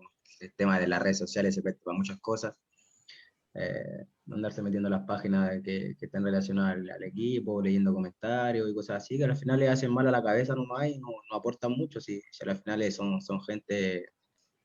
el 0.40 0.54
tema 0.54 0.78
de 0.78 0.86
las 0.88 1.02
redes 1.02 1.18
sociales 1.18 1.54
se 1.54 1.62
presta 1.62 1.82
para 1.84 1.96
muchas 1.96 2.20
cosas, 2.20 2.54
eh, 3.54 4.06
andarse 4.30 4.62
metiendo 4.62 4.88
las 4.88 5.04
páginas 5.06 5.60
que, 5.62 5.94
que 5.98 6.06
están 6.06 6.24
relacionadas 6.24 6.76
al, 6.76 7.02
equipo, 7.04 7.62
leyendo 7.62 7.92
comentarios 7.92 8.68
y 8.68 8.74
cosas 8.74 9.02
así, 9.02 9.18
que 9.18 9.24
al 9.24 9.36
final 9.36 9.60
le 9.60 9.68
hacen 9.68 9.92
mal 9.92 10.08
a 10.08 10.10
la 10.10 10.22
cabeza 10.22 10.54
nomás 10.54 10.88
y 10.88 10.98
no, 10.98 11.08
no 11.30 11.36
aportan 11.36 11.72
mucho, 11.72 12.00
si, 12.00 12.20
si 12.30 12.48
al 12.48 12.56
final 12.56 12.90
son, 12.92 13.20
son 13.20 13.40
gente 13.42 14.06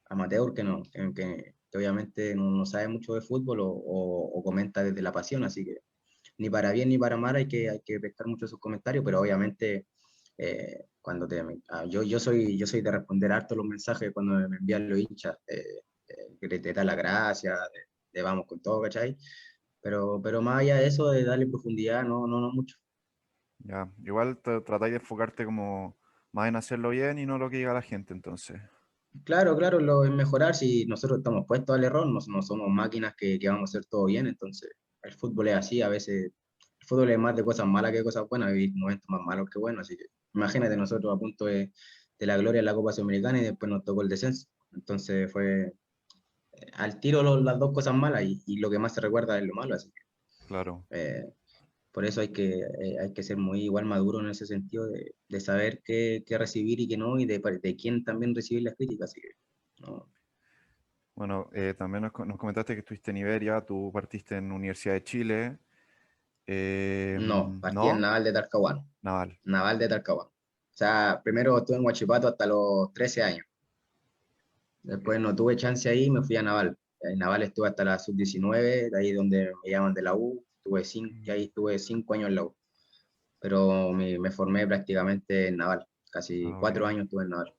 amateur 0.06 0.54
que, 0.54 0.63
no, 0.63 0.84
que, 0.92 1.13
que, 1.13 1.78
obviamente 1.78 2.36
no, 2.36 2.50
no, 2.52 2.66
sabe 2.66 2.88
mucho 2.88 3.13
de 3.13 3.22
fútbol 3.22 3.60
o, 3.62 3.69
o, 3.69 4.40
o 4.40 4.44
comenta 4.44 4.84
desde 4.84 5.02
la 5.02 5.12
pasión, 5.12 5.44
así 5.44 5.66
que 5.66 5.78
ni 6.39 6.50
para 6.50 6.71
bien 6.71 6.89
ni 6.89 6.97
para 6.97 7.18
mal, 7.18 7.36
hay 7.36 7.47
que, 7.47 7.69
hay 7.69 7.81
que 7.81 8.00
pescar 8.00 8.27
mucho 8.27 8.47
sus 8.47 8.59
comentarios, 8.59 9.03
pero 9.06 9.19
obviamente 9.19 9.88
eh, 10.38 10.86
cuando 11.01 11.27
te, 11.27 11.44
ah, 11.68 11.86
yo, 11.86 12.01
yo, 12.01 12.19
soy, 12.19 12.57
yo 12.57 12.65
soy 12.65 12.81
de 12.81 12.91
responder 12.91 13.31
harto 13.31 13.56
los 13.56 13.65
mensajes 13.65 14.12
cuando 14.13 14.47
me 14.47 14.57
envían 14.57 14.89
los 14.89 15.00
hinchas, 15.00 15.38
eh, 15.47 15.83
que 16.40 16.59
te 16.59 16.73
da 16.73 16.83
la 16.83 16.95
gracia, 16.95 17.57
de, 18.14 18.21
vamos 18.21 18.47
con 18.47 18.61
todo, 18.61 18.81
¿cachai? 18.81 19.18
Pero, 19.81 20.21
pero 20.21 20.42
más 20.42 20.61
allá 20.61 20.78
de 20.78 20.87
eso, 20.87 21.11
de 21.11 21.23
darle 21.25 21.45
profundidad, 21.47 22.04
no, 22.04 22.25
no, 22.25 22.40
no 22.40 22.52
mucho. 22.52 22.78
Ya, 23.59 23.92
igual 24.04 24.40
tratáis 24.42 24.92
de 24.94 24.99
enfocarte 24.99 25.44
como 25.44 25.97
más 26.31 26.47
en 26.47 26.56
hacerlo 26.56 26.90
bien 26.90 27.19
y 27.19 27.25
no 27.25 27.37
lo 27.37 27.49
que 27.49 27.57
diga 27.57 27.73
la 27.73 27.81
gente, 27.81 28.14
entonces. 28.14 28.61
Claro, 29.25 29.57
claro, 29.57 29.80
lo 29.80 30.06
es 30.06 30.11
mejorar 30.11 30.56
si 30.56 30.85
nosotros 30.85 31.19
estamos 31.19 31.45
puestos 31.45 31.75
al 31.75 31.83
error, 31.83 32.07
no, 32.07 32.19
no 32.28 32.42
somos 32.42 32.69
máquinas 32.69 33.14
que, 33.18 33.37
que, 33.40 33.49
vamos 33.49 33.69
a 33.69 33.78
hacer 33.78 33.90
todo 33.90 34.06
bien, 34.06 34.28
entonces 34.28 34.69
el 35.03 35.13
fútbol 35.13 35.49
es 35.49 35.56
así, 35.56 35.81
a 35.81 35.89
veces 35.89 36.31
el 36.79 36.87
fútbol 36.87 37.09
es 37.11 37.19
más 37.19 37.35
de 37.35 37.44
cosas 37.44 37.68
malas 37.68 37.91
que 37.91 37.99
de 37.99 38.03
cosas 38.03 38.27
buenas, 38.29 38.51
hay 38.51 38.71
momentos 38.71 39.06
más 39.09 39.21
malos 39.25 39.49
que 39.49 39.59
buenos, 39.59 39.87
así 39.87 39.97
que 39.97 40.06
imagínate 40.33 40.77
nosotros 40.77 41.15
a 41.15 41.19
punto 41.19 41.45
de, 41.45 41.71
de 42.18 42.25
la 42.25 42.37
gloria 42.37 42.59
en 42.59 42.65
la 42.65 42.75
Copa 42.75 42.94
Sudamericana 42.94 43.39
y 43.39 43.44
después 43.44 43.69
nos 43.69 43.83
tocó 43.83 44.01
el 44.01 44.09
descenso, 44.09 44.47
entonces 44.73 45.31
fue 45.31 45.73
eh, 46.53 46.71
al 46.73 46.99
tiro 46.99 47.41
las 47.41 47.59
dos 47.59 47.73
cosas 47.73 47.95
malas 47.95 48.23
y, 48.23 48.41
y, 48.45 48.57
lo 48.59 48.69
que 48.69 48.79
más 48.79 48.94
se 48.94 49.01
recuerda 49.01 49.37
es 49.37 49.45
lo 49.45 49.53
malo, 49.53 49.75
así 49.75 49.91
que, 49.91 50.09
Claro. 50.47 50.83
Eh, 50.89 51.25
por 51.91 52.06
eso 52.06 52.21
hay 52.21 52.29
que, 52.29 52.59
eh, 52.59 52.99
hay 52.99 53.13
que 53.13 53.23
ser 53.23 53.37
muy 53.37 53.61
igual 53.61 53.85
maduro 53.85 54.19
en 54.19 54.29
ese 54.29 54.45
sentido 54.45 54.87
de, 54.87 55.15
de 55.27 55.39
saber 55.39 55.81
qué, 55.83 56.23
qué, 56.25 56.37
recibir 56.37 56.79
y 56.79 56.87
qué 56.87 56.97
no, 56.97 57.19
y 57.19 57.25
de, 57.25 57.39
de 57.39 57.75
quién 57.75 58.03
también 58.03 58.33
recibir 58.33 58.63
las 58.63 58.75
críticas. 58.75 59.11
Así 59.11 59.21
que, 59.21 59.29
no, 59.81 60.11
bueno, 61.19 61.49
eh, 61.52 61.73
también 61.78 62.04
nos, 62.04 62.14
nos, 62.26 62.38
comentaste 62.38 62.76
que 62.76 62.80
estuviste 62.80 63.11
en 63.11 63.18
Iberia, 63.18 63.59
tú 63.59 63.92
partiste 63.94 64.38
en 64.38 64.54
Universidad 64.54 64.94
de 64.94 65.04
Chile. 65.04 65.57
Eh, 66.47 67.18
no, 67.19 67.59
partí 67.59 67.76
¿no? 67.76 67.92
en 67.92 67.99
Naval 67.99 68.23
de 68.23 68.31
Talcahuano. 68.31 68.88
Naval. 69.02 69.38
Naval 69.44 69.80
de 69.80 69.90
Talcahuano. 69.90 70.30
O 70.30 70.78
sea, 70.78 71.19
primero 71.21 71.57
estuve 71.57 71.76
en 71.76 71.83
Huachipato 71.83 72.30
hasta 72.30 72.47
los 72.47 72.94
13 72.94 73.23
años. 73.23 73.45
Después 74.81 75.19
no 75.19 75.35
tuve 75.35 75.57
chance 75.57 75.90
ahí 75.90 76.09
me 76.09 76.23
fui 76.23 76.38
a 76.38 76.42
Naval. 76.42 76.78
En 77.02 77.19
Naval 77.19 77.44
estuve 77.44 77.68
hasta 77.68 77.83
la 77.83 77.99
sub-19, 77.99 78.90
de 78.90 78.97
ahí 78.97 79.11
donde 79.11 79.52
me 79.61 79.71
llaman 79.71 79.94
de 79.94 80.04
la 80.04 80.16
U. 80.16 80.42
Tuve 80.64 80.85
cinco, 80.85 81.14
y 81.21 81.30
ahí 81.31 81.44
estuve 81.44 81.78
cinco 81.80 82.14
años 82.14 82.30
en 82.30 82.35
la 82.35 82.44
U. 82.44 82.56
Pero 83.42 83.92
me, 83.92 84.18
me 84.18 84.31
formé 84.31 84.66
prácticamente 84.66 85.49
en 85.49 85.57
Naval. 85.57 85.85
Casi 86.09 86.45
ah, 86.45 86.57
cuatro 86.61 86.85
años 86.85 87.04
estuve 87.04 87.23
en 87.23 87.31
Naval. 87.31 87.54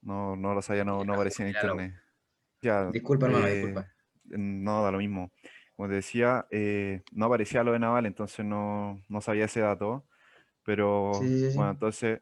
No, 0.00 0.36
no 0.36 0.54
lo 0.54 0.62
sabía, 0.62 0.84
no, 0.84 1.04
no 1.04 1.14
aparecía 1.14 1.44
en 1.44 1.56
internet. 1.56 2.07
Ya, 2.62 2.90
disculpa, 2.90 3.26
hermano, 3.26 3.46
eh, 3.46 3.52
disculpa. 3.52 3.88
No, 4.24 4.82
da 4.82 4.90
lo 4.90 4.98
mismo. 4.98 5.32
como 5.76 5.88
te 5.88 5.94
decía, 5.96 6.46
eh, 6.50 7.02
no 7.12 7.26
aparecía 7.26 7.62
lo 7.64 7.72
de 7.72 7.78
Naval, 7.78 8.06
entonces 8.06 8.44
no, 8.44 9.00
no 9.08 9.20
sabía 9.20 9.46
ese 9.46 9.60
dato. 9.60 10.06
Pero 10.64 11.12
bueno, 11.54 11.70
entonces 11.72 12.20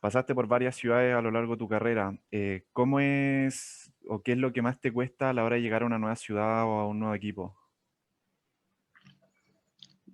pasaste 0.00 0.34
por 0.34 0.46
varias 0.48 0.76
ciudades 0.76 1.14
a 1.14 1.22
lo 1.22 1.30
largo 1.30 1.54
de 1.54 1.58
tu 1.58 1.68
carrera. 1.68 2.18
Eh, 2.30 2.66
¿Cómo 2.72 3.00
es 3.00 3.92
o 4.08 4.22
qué 4.22 4.32
es 4.32 4.38
lo 4.38 4.52
que 4.52 4.62
más 4.62 4.80
te 4.80 4.92
cuesta 4.92 5.30
a 5.30 5.32
la 5.34 5.44
hora 5.44 5.56
de 5.56 5.62
llegar 5.62 5.82
a 5.82 5.86
una 5.86 5.98
nueva 5.98 6.16
ciudad 6.16 6.64
o 6.64 6.80
a 6.80 6.88
un 6.88 7.00
nuevo 7.00 7.14
equipo? 7.14 7.56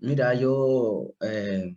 Mira, 0.00 0.34
yo 0.34 1.14
eh, 1.20 1.76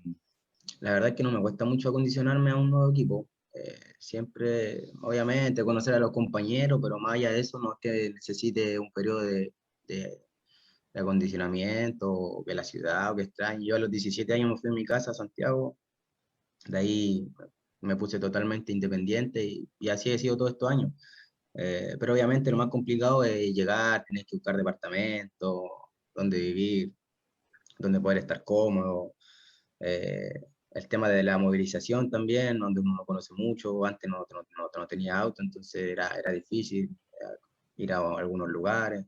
la 0.81 0.93
verdad 0.93 1.09
es 1.09 1.15
que 1.15 1.23
no 1.23 1.31
me 1.31 1.41
cuesta 1.41 1.65
mucho 1.65 1.89
acondicionarme 1.89 2.51
a 2.51 2.55
un 2.57 2.71
nuevo 2.71 2.91
equipo. 2.91 3.27
Eh, 3.53 3.79
siempre, 4.00 4.91
obviamente, 5.01 5.63
conocer 5.63 5.93
a 5.93 6.00
los 6.00 6.12
compañeros, 6.12 6.79
pero 6.81 7.00
más 7.00 7.13
allá 7.15 7.31
de 7.31 7.39
eso, 7.41 7.60
no 7.60 7.74
es 7.74 7.79
que 7.81 8.10
necesite 8.13 8.79
un 8.79 8.91
periodo 8.91 9.22
de, 9.22 9.53
de, 9.88 10.22
acondicionamiento, 10.95 12.12
o 12.12 12.43
que 12.45 12.55
la 12.55 12.63
ciudad, 12.63 13.12
o 13.12 13.15
que 13.15 13.24
extraño. 13.24 13.62
Yo 13.65 13.75
a 13.75 13.79
los 13.79 13.91
17 13.91 14.33
años 14.33 14.50
me 14.51 14.57
fui 14.57 14.69
a 14.72 14.74
mi 14.74 14.86
casa 14.86 15.12
a 15.12 15.13
Santiago, 15.13 15.77
de 16.67 16.77
ahí 16.77 17.27
me 17.81 17.95
puse 17.98 18.19
totalmente 18.19 18.72
independiente 18.72 19.43
y, 19.45 19.89
así 19.89 20.12
he 20.12 20.17
sido 20.19 20.38
todos 20.38 20.51
estos 20.51 20.72
años. 20.72 20.91
Eh, 21.55 21.95
pero 22.00 22.13
obviamente 22.13 22.51
lo 22.51 22.57
más 22.57 22.69
complicado 22.69 23.24
es 23.24 23.53
llegar, 23.53 24.03
tener 24.05 24.25
que 24.25 24.38
buscar 24.38 24.57
departamento, 24.57 25.69
donde 26.15 26.39
vivir, 26.39 26.93
donde 27.79 28.00
poder 28.01 28.19
estar 28.19 28.43
cómodo. 28.43 29.15
Eh, 29.79 30.33
el 30.73 30.87
tema 30.87 31.09
de 31.09 31.23
la 31.23 31.37
movilización 31.37 32.09
también, 32.09 32.59
donde 32.59 32.81
uno 32.81 32.95
no 32.95 33.05
conoce 33.05 33.33
mucho, 33.35 33.85
antes 33.85 34.09
no, 34.09 34.25
no, 34.31 34.69
no, 34.77 34.87
tenía 34.87 35.19
auto, 35.19 35.41
entonces 35.41 35.91
era, 35.91 36.07
era 36.17 36.31
difícil 36.31 36.89
eh, 37.11 37.37
ir 37.77 37.93
a 37.93 37.97
algunos 38.17 38.49
lugares, 38.49 39.05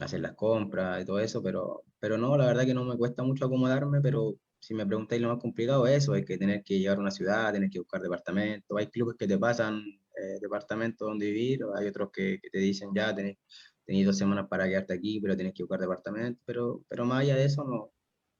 hacer 0.00 0.20
las 0.20 0.34
compras 0.34 1.02
y 1.02 1.06
todo 1.06 1.20
eso, 1.20 1.42
pero, 1.42 1.84
pero 2.00 2.18
no, 2.18 2.36
la 2.36 2.46
verdad 2.46 2.64
que 2.64 2.74
no 2.74 2.84
me 2.84 2.96
cuesta 2.96 3.22
mucho 3.22 3.46
acomodarme, 3.46 4.00
pero 4.00 4.34
si 4.58 4.74
me 4.74 4.86
preguntáis 4.86 5.20
lo 5.22 5.28
más 5.28 5.38
complicado 5.40 5.86
es 5.86 6.04
eso, 6.04 6.14
hay 6.14 6.24
que 6.24 6.38
tener 6.38 6.64
que 6.64 6.78
llegar 6.78 6.96
a 6.98 7.00
una 7.00 7.10
ciudad, 7.10 7.52
tener 7.52 7.70
que 7.70 7.78
buscar 7.80 8.00
departamento, 8.00 8.76
hay 8.76 8.88
clubes 8.88 9.16
que 9.18 9.28
te 9.28 9.38
pasan 9.38 9.80
eh, 9.80 10.38
departamento 10.40 11.04
donde 11.06 11.26
vivir, 11.26 11.60
hay 11.76 11.86
otros 11.86 12.10
que, 12.12 12.38
que 12.42 12.50
te 12.50 12.58
dicen 12.58 12.90
ya, 12.94 13.14
tenés, 13.14 13.36
tenés, 13.84 14.06
dos 14.06 14.18
semanas 14.18 14.46
para 14.48 14.66
quedarte 14.66 14.94
aquí, 14.94 15.20
pero 15.20 15.36
tienes 15.36 15.54
que 15.54 15.62
buscar 15.64 15.80
departamento, 15.80 16.40
pero, 16.46 16.82
pero 16.88 17.04
más 17.04 17.20
allá 17.20 17.36
de 17.36 17.44
eso 17.44 17.64
no, 17.64 17.92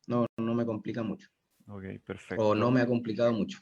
no, 0.06 0.26
no 0.38 0.54
me 0.54 0.66
complica 0.66 1.02
mucho. 1.02 1.28
Ok, 1.68 1.85
perfecto. 2.04 2.49
O 2.49 2.54
no 2.54 2.71
me 2.71 2.80
ha 2.80 2.87
complicado 2.87 3.33
mucho. 3.33 3.59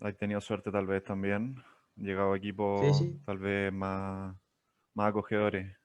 Has 0.00 0.16
tenido 0.16 0.40
suerte 0.40 0.70
tal 0.70 0.86
vez 0.86 1.04
también. 1.04 1.56
Llegado 1.96 2.32
a 2.32 2.36
equipos 2.36 3.02
tal 3.24 3.38
vez 3.38 3.72
más, 3.72 4.34
más 4.94 5.08
acogedores. 5.08 5.76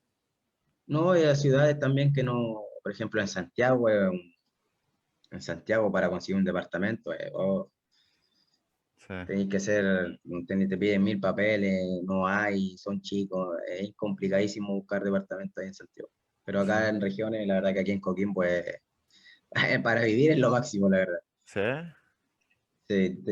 No, 0.86 1.12
hay 1.12 1.36
ciudades 1.36 1.78
también 1.80 2.14
que 2.14 2.24
no, 2.24 2.62
por 2.82 2.92
ejemplo 2.92 3.20
en 3.20 3.28
Santiago, 3.28 3.90
en 3.90 5.42
Santiago 5.42 5.92
para 5.92 6.10
conseguir 6.10 6.38
un 6.38 6.46
departamento, 6.46 7.14
eh, 7.14 7.30
oh, 7.34 7.70
tenéis 9.26 9.50
que 9.50 9.60
ser, 9.60 10.20
te 10.48 10.78
piden 10.78 11.04
mil 11.04 11.20
papeles, 11.20 12.04
no 12.04 12.28
hay, 12.28 12.78
son 12.78 13.02
chicos, 13.02 13.58
es 13.68 13.94
complicadísimo 13.96 14.74
buscar 14.74 15.04
departamentos 15.04 15.58
ahí 15.58 15.68
en 15.68 15.74
Santiago. 15.74 16.10
Pero 16.44 16.62
acá 16.62 16.90
en 16.90 17.02
regiones, 17.02 17.46
la 17.46 17.56
verdad 17.56 17.74
que 17.74 17.80
aquí 17.82 17.92
en 17.92 18.00
Coquimbo, 18.00 18.36
pues, 18.36 18.64
para 19.84 20.04
vivir 20.04 20.32
es 20.32 20.40
lo 20.40 20.52
máximo, 20.52 20.90
la 20.90 21.00
verdad. 21.00 21.20
¿Sí? 21.48 21.62
Sí, 22.90 23.24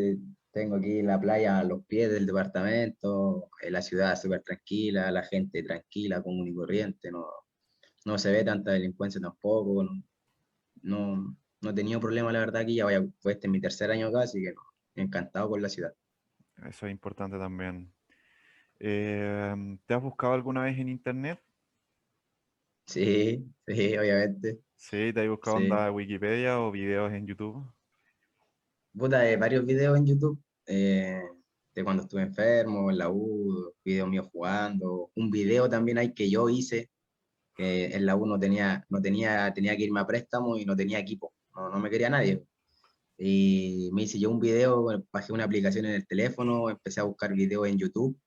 tengo 0.51 0.75
aquí 0.77 1.01
la 1.01 1.19
playa 1.19 1.60
a 1.60 1.63
los 1.63 1.86
pies 1.86 2.10
del 2.12 2.25
departamento, 2.25 3.50
eh, 3.62 3.72
la 3.72 3.81
ciudad 3.81 4.15
súper 4.15 4.41
tranquila, 4.41 5.12
la 5.12 5.24
gente 5.24 5.63
tranquila, 5.63 6.22
común 6.22 6.48
y 6.48 6.53
corriente, 6.53 7.12
no, 7.12 7.25
no 8.05 8.17
se 8.17 8.31
ve 8.31 8.43
tanta 8.43 8.72
delincuencia 8.72 9.22
tampoco, 9.22 9.86
no, 10.81 11.38
no, 11.62 11.69
he 11.69 11.74
tenido 11.74 12.00
problema, 12.00 12.31
la 12.31 12.39
verdad, 12.39 12.62
aquí 12.62 12.75
ya 12.75 12.86
voy 12.86 12.95
a, 12.95 13.01
pues 13.22 13.36
este 13.36 13.48
es 13.48 13.51
mi 13.51 13.62
tercer 13.62 13.91
año 13.91 14.07
acá, 14.07 14.22
así 14.22 14.41
que 14.41 14.53
no, 14.53 14.62
encantado 14.95 15.50
con 15.50 15.62
la 15.62 15.69
ciudad. 15.69 15.93
Eso 16.67 16.86
es 16.88 16.91
importante 16.91 17.38
también. 17.38 17.93
Em, 18.79 19.77
¿Te 19.86 19.93
has 19.93 20.01
buscado 20.01 20.34
alguna 20.34 20.63
vez 20.63 20.77
en 20.79 20.89
internet? 20.89 21.41
Sí, 22.88 23.45
sí, 23.67 23.98
obviamente. 23.98 24.62
Sí, 24.77 25.12
¿te 25.13 25.22
has 25.22 25.27
buscado 25.27 25.57
onda 25.57 25.91
Wikipedia 25.91 26.60
o 26.60 26.72
videos 26.72 27.12
en 27.12 27.27
YouTube? 27.27 27.75
Puta, 28.97 29.29
eh, 29.29 29.37
varios 29.37 29.65
videos 29.65 29.97
en 29.97 30.05
YouTube 30.05 30.39
eh, 30.65 31.21
de 31.73 31.83
cuando 31.83 32.03
estuve 32.03 32.23
enfermo, 32.23 32.89
en 32.89 32.97
la 32.97 33.09
U, 33.09 33.73
videos 33.83 34.09
míos 34.09 34.27
jugando. 34.31 35.11
Un 35.15 35.29
video 35.29 35.69
también 35.69 35.97
hay 35.97 36.13
que 36.13 36.29
yo 36.29 36.49
hice, 36.49 36.89
que 37.55 37.87
en 37.95 38.05
la 38.05 38.15
U 38.15 38.25
no 38.25 38.39
tenía, 38.39 38.85
no 38.89 39.01
tenía, 39.01 39.53
tenía 39.53 39.75
que 39.77 39.83
irme 39.83 39.99
a 39.99 40.07
préstamo 40.07 40.57
y 40.57 40.65
no 40.65 40.75
tenía 40.75 40.99
equipo, 40.99 41.33
no, 41.55 41.69
no 41.69 41.79
me 41.79 41.89
quería 41.89 42.09
nadie. 42.09 42.43
Y 43.17 43.89
me 43.93 44.03
hice 44.03 44.19
yo 44.19 44.29
un 44.29 44.39
video, 44.39 44.87
bajé 45.11 45.33
una 45.33 45.45
aplicación 45.45 45.85
en 45.85 45.93
el 45.95 46.07
teléfono, 46.07 46.69
empecé 46.69 46.99
a 47.01 47.03
buscar 47.03 47.33
videos 47.33 47.67
en 47.67 47.77
YouTube. 47.77 48.17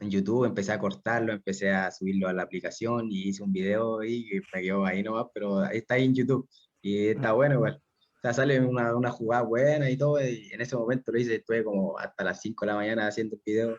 En 0.00 0.10
YouTube 0.10 0.44
empecé 0.44 0.72
a 0.72 0.78
cortarlo, 0.78 1.32
empecé 1.32 1.70
a 1.70 1.90
subirlo 1.90 2.28
a 2.28 2.32
la 2.32 2.42
aplicación 2.42 3.10
y 3.10 3.28
hice 3.28 3.42
un 3.42 3.52
video 3.52 4.02
y 4.04 4.40
me 4.52 4.62
quedó 4.62 4.84
ahí 4.84 5.02
nomás, 5.02 5.26
pero 5.32 5.64
está 5.66 5.94
ahí 5.94 6.04
en 6.04 6.14
YouTube 6.14 6.48
y 6.82 7.08
está 7.08 7.32
bueno 7.32 7.54
igual 7.54 7.83
sea, 8.24 8.32
sale 8.32 8.60
una, 8.60 8.96
una, 8.96 9.10
jugada 9.10 9.42
buena 9.42 9.90
y 9.90 9.98
todo, 9.98 10.18
y 10.20 10.50
en 10.50 10.60
ese 10.60 10.76
momento 10.76 11.12
lo 11.12 11.18
hice, 11.18 11.36
estuve 11.36 11.62
como 11.62 11.98
hasta 11.98 12.24
las 12.24 12.40
5 12.40 12.64
de 12.64 12.72
la 12.72 12.76
mañana 12.78 13.06
haciendo 13.06 13.36
el 13.36 13.42
video. 13.44 13.78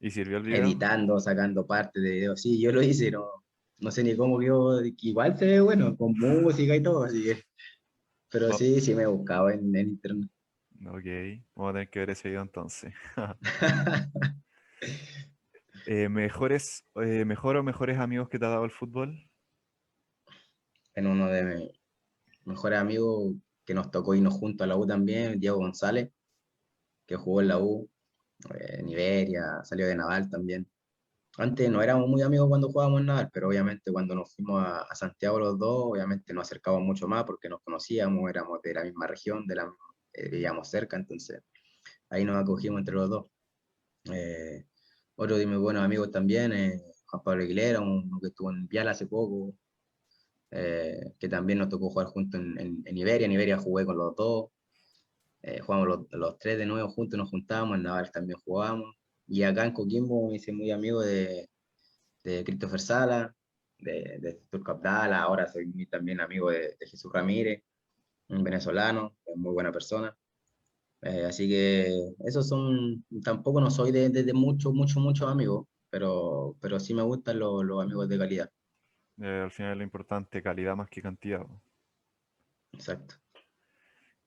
¿Y 0.00 0.10
sirvió 0.10 0.38
el 0.38 0.44
video? 0.44 0.64
Editando, 0.64 1.20
sacando 1.20 1.66
partes 1.66 2.02
de 2.02 2.10
video. 2.10 2.36
Sí, 2.36 2.58
yo 2.58 2.72
lo 2.72 2.82
hice, 2.82 3.10
no, 3.10 3.28
no 3.78 3.90
sé 3.90 4.02
ni 4.02 4.16
cómo 4.16 4.38
quedó, 4.38 4.82
igual 4.82 5.36
se 5.36 5.46
ve 5.46 5.60
bueno, 5.60 5.94
con 5.96 6.14
música 6.18 6.74
y 6.74 6.82
todo, 6.82 7.04
así 7.04 7.22
que... 7.22 7.42
Pero 8.30 8.52
sí, 8.52 8.80
sí 8.80 8.94
me 8.94 9.02
he 9.02 9.06
buscado 9.06 9.50
en, 9.50 9.74
en 9.74 9.88
internet. 9.88 10.30
Ok, 10.86 11.06
vamos 11.54 11.70
a 11.70 11.72
tener 11.72 11.90
que 11.90 11.98
ver 11.98 12.10
ese 12.10 12.28
video 12.28 12.42
entonces. 12.42 12.94
eh, 15.86 16.08
¿mejores, 16.08 16.86
eh, 17.02 17.24
¿Mejor 17.24 17.56
o 17.56 17.62
mejores 17.62 17.98
amigos 17.98 18.28
que 18.28 18.38
te 18.38 18.44
ha 18.46 18.50
dado 18.50 18.64
el 18.64 18.70
fútbol? 18.70 19.28
En 20.94 21.06
uno 21.06 21.26
de, 21.28 21.72
mejores 22.48 22.78
amigos 22.78 23.34
que 23.64 23.74
nos 23.74 23.90
tocó 23.90 24.14
irnos 24.14 24.34
juntos 24.34 24.64
a 24.64 24.68
la 24.68 24.76
U 24.76 24.86
también, 24.86 25.38
Diego 25.38 25.58
González, 25.58 26.10
que 27.06 27.16
jugó 27.16 27.42
en 27.42 27.48
la 27.48 27.58
U, 27.58 27.88
eh, 28.54 28.76
en 28.80 28.88
Iberia, 28.88 29.62
salió 29.62 29.86
de 29.86 29.94
Naval 29.94 30.30
también. 30.30 30.66
Antes 31.36 31.70
no 31.70 31.82
éramos 31.82 32.08
muy 32.08 32.22
amigos 32.22 32.48
cuando 32.48 32.68
jugábamos 32.68 33.00
en 33.00 33.06
Naval, 33.06 33.30
pero 33.32 33.48
obviamente 33.48 33.92
cuando 33.92 34.14
nos 34.14 34.34
fuimos 34.34 34.64
a, 34.64 34.94
Santiago 34.94 35.38
los 35.38 35.58
dos, 35.58 35.84
obviamente 35.84 36.32
nos 36.32 36.48
acercamos 36.48 36.80
mucho 36.80 37.06
más 37.06 37.24
porque 37.24 37.48
nos 37.48 37.60
conocíamos, 37.62 38.28
éramos 38.28 38.60
de 38.62 38.74
la 38.74 38.84
misma 38.84 39.06
región, 39.06 39.46
de 39.46 39.54
la, 39.54 39.72
eh, 40.14 40.30
vivíamos 40.30 40.68
cerca, 40.68 40.96
entonces 40.96 41.42
ahí 42.10 42.24
nos 42.24 42.36
acogimos 42.36 42.78
entre 42.80 42.94
los 42.94 43.10
dos. 43.10 43.26
Eh, 44.12 44.64
otro 45.16 45.36
de 45.36 45.46
mis 45.46 45.58
buenos 45.58 45.82
amigos 45.82 46.10
también, 46.10 46.52
Juan 47.06 47.22
Pablo 47.22 47.42
Aguilera, 47.42 47.80
uno 47.80 48.18
que 48.20 48.28
estuvo 48.28 48.50
en 48.50 48.66
Vial 48.66 48.88
hace 48.88 49.06
poco, 49.06 49.54
eh, 50.50 51.14
que 51.18 51.28
también 51.28 51.58
nos 51.58 51.68
tocó 51.68 51.90
jugar 51.90 52.06
juntos 52.08 52.40
en, 52.40 52.82
en, 52.84 52.96
Iberia. 52.96 53.26
En 53.26 53.32
Iberia 53.32 53.58
jugué 53.58 53.84
con 53.84 53.96
los 53.96 54.14
dos, 54.16 54.50
eh, 55.42 55.60
jugamos 55.60 55.88
los, 55.88 56.06
los, 56.12 56.38
tres 56.38 56.58
de 56.58 56.66
nuevo 56.66 56.88
juntos, 56.88 57.18
nos 57.18 57.30
juntábamos, 57.30 57.76
en 57.76 57.84
Naval 57.84 58.10
también 58.10 58.38
jugábamos. 58.40 58.96
Y 59.26 59.42
acá 59.42 59.64
en 59.64 59.72
Coquimbo 59.72 60.28
me 60.28 60.36
hice 60.36 60.52
muy 60.52 60.70
amigo 60.70 61.00
de, 61.02 61.50
de 62.24 62.44
Christopher 62.44 62.80
Sala, 62.80 63.34
de, 63.78 64.18
de 64.20 64.40
Turco 64.50 64.72
Abdala, 64.72 65.22
ahora 65.22 65.50
soy 65.50 65.86
también 65.86 66.20
amigo 66.20 66.50
de, 66.50 66.76
de, 66.78 66.86
Jesús 66.86 67.12
Ramírez, 67.12 67.62
un 68.28 68.42
venezolano, 68.44 69.16
muy 69.36 69.52
buena 69.52 69.72
persona. 69.72 70.16
Eh, 71.02 71.24
así 71.26 71.48
que 71.48 71.92
esos 72.26 72.48
son, 72.48 73.04
tampoco 73.22 73.60
no 73.60 73.70
soy 73.70 73.92
de, 73.92 74.10
de, 74.10 74.32
muchos, 74.32 74.72
muchos, 74.74 75.02
muchos 75.02 75.28
amigos, 75.30 75.66
pero, 75.90 76.56
pero 76.60 76.80
sí 76.80 76.92
me 76.94 77.02
gustan 77.02 77.38
los, 77.38 77.64
los 77.64 77.82
amigos 77.82 78.08
de 78.08 78.18
calidad. 78.18 78.50
Eh, 79.20 79.40
al 79.44 79.50
final 79.50 79.72
es 79.72 79.78
lo 79.78 79.84
importante, 79.84 80.42
calidad 80.42 80.76
más 80.76 80.88
que 80.88 81.02
cantidad. 81.02 81.44
Exacto. 82.72 83.16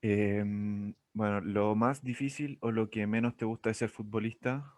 Em, 0.01 0.93
bueno, 1.13 1.41
lo 1.41 1.75
más 1.75 2.03
difícil 2.03 2.57
o 2.62 2.71
lo 2.71 2.89
que 2.89 3.05
menos 3.07 3.38
te 3.38 3.45
gusta 3.45 3.69
de 3.69 3.75
ser 3.75 3.89
futbolista. 3.89 4.75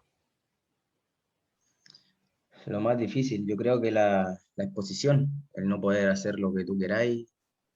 Lo 2.66 2.80
más 2.80 2.98
difícil, 2.98 3.46
yo 3.46 3.56
creo 3.56 3.80
que 3.80 3.90
la, 3.90 4.38
exposición, 4.56 5.48
el 5.54 5.68
no 5.68 5.80
poder 5.80 6.08
hacer 6.08 6.38
lo 6.38 6.52
que 6.54 6.64
tú 6.64 6.78
queráis, 6.78 7.34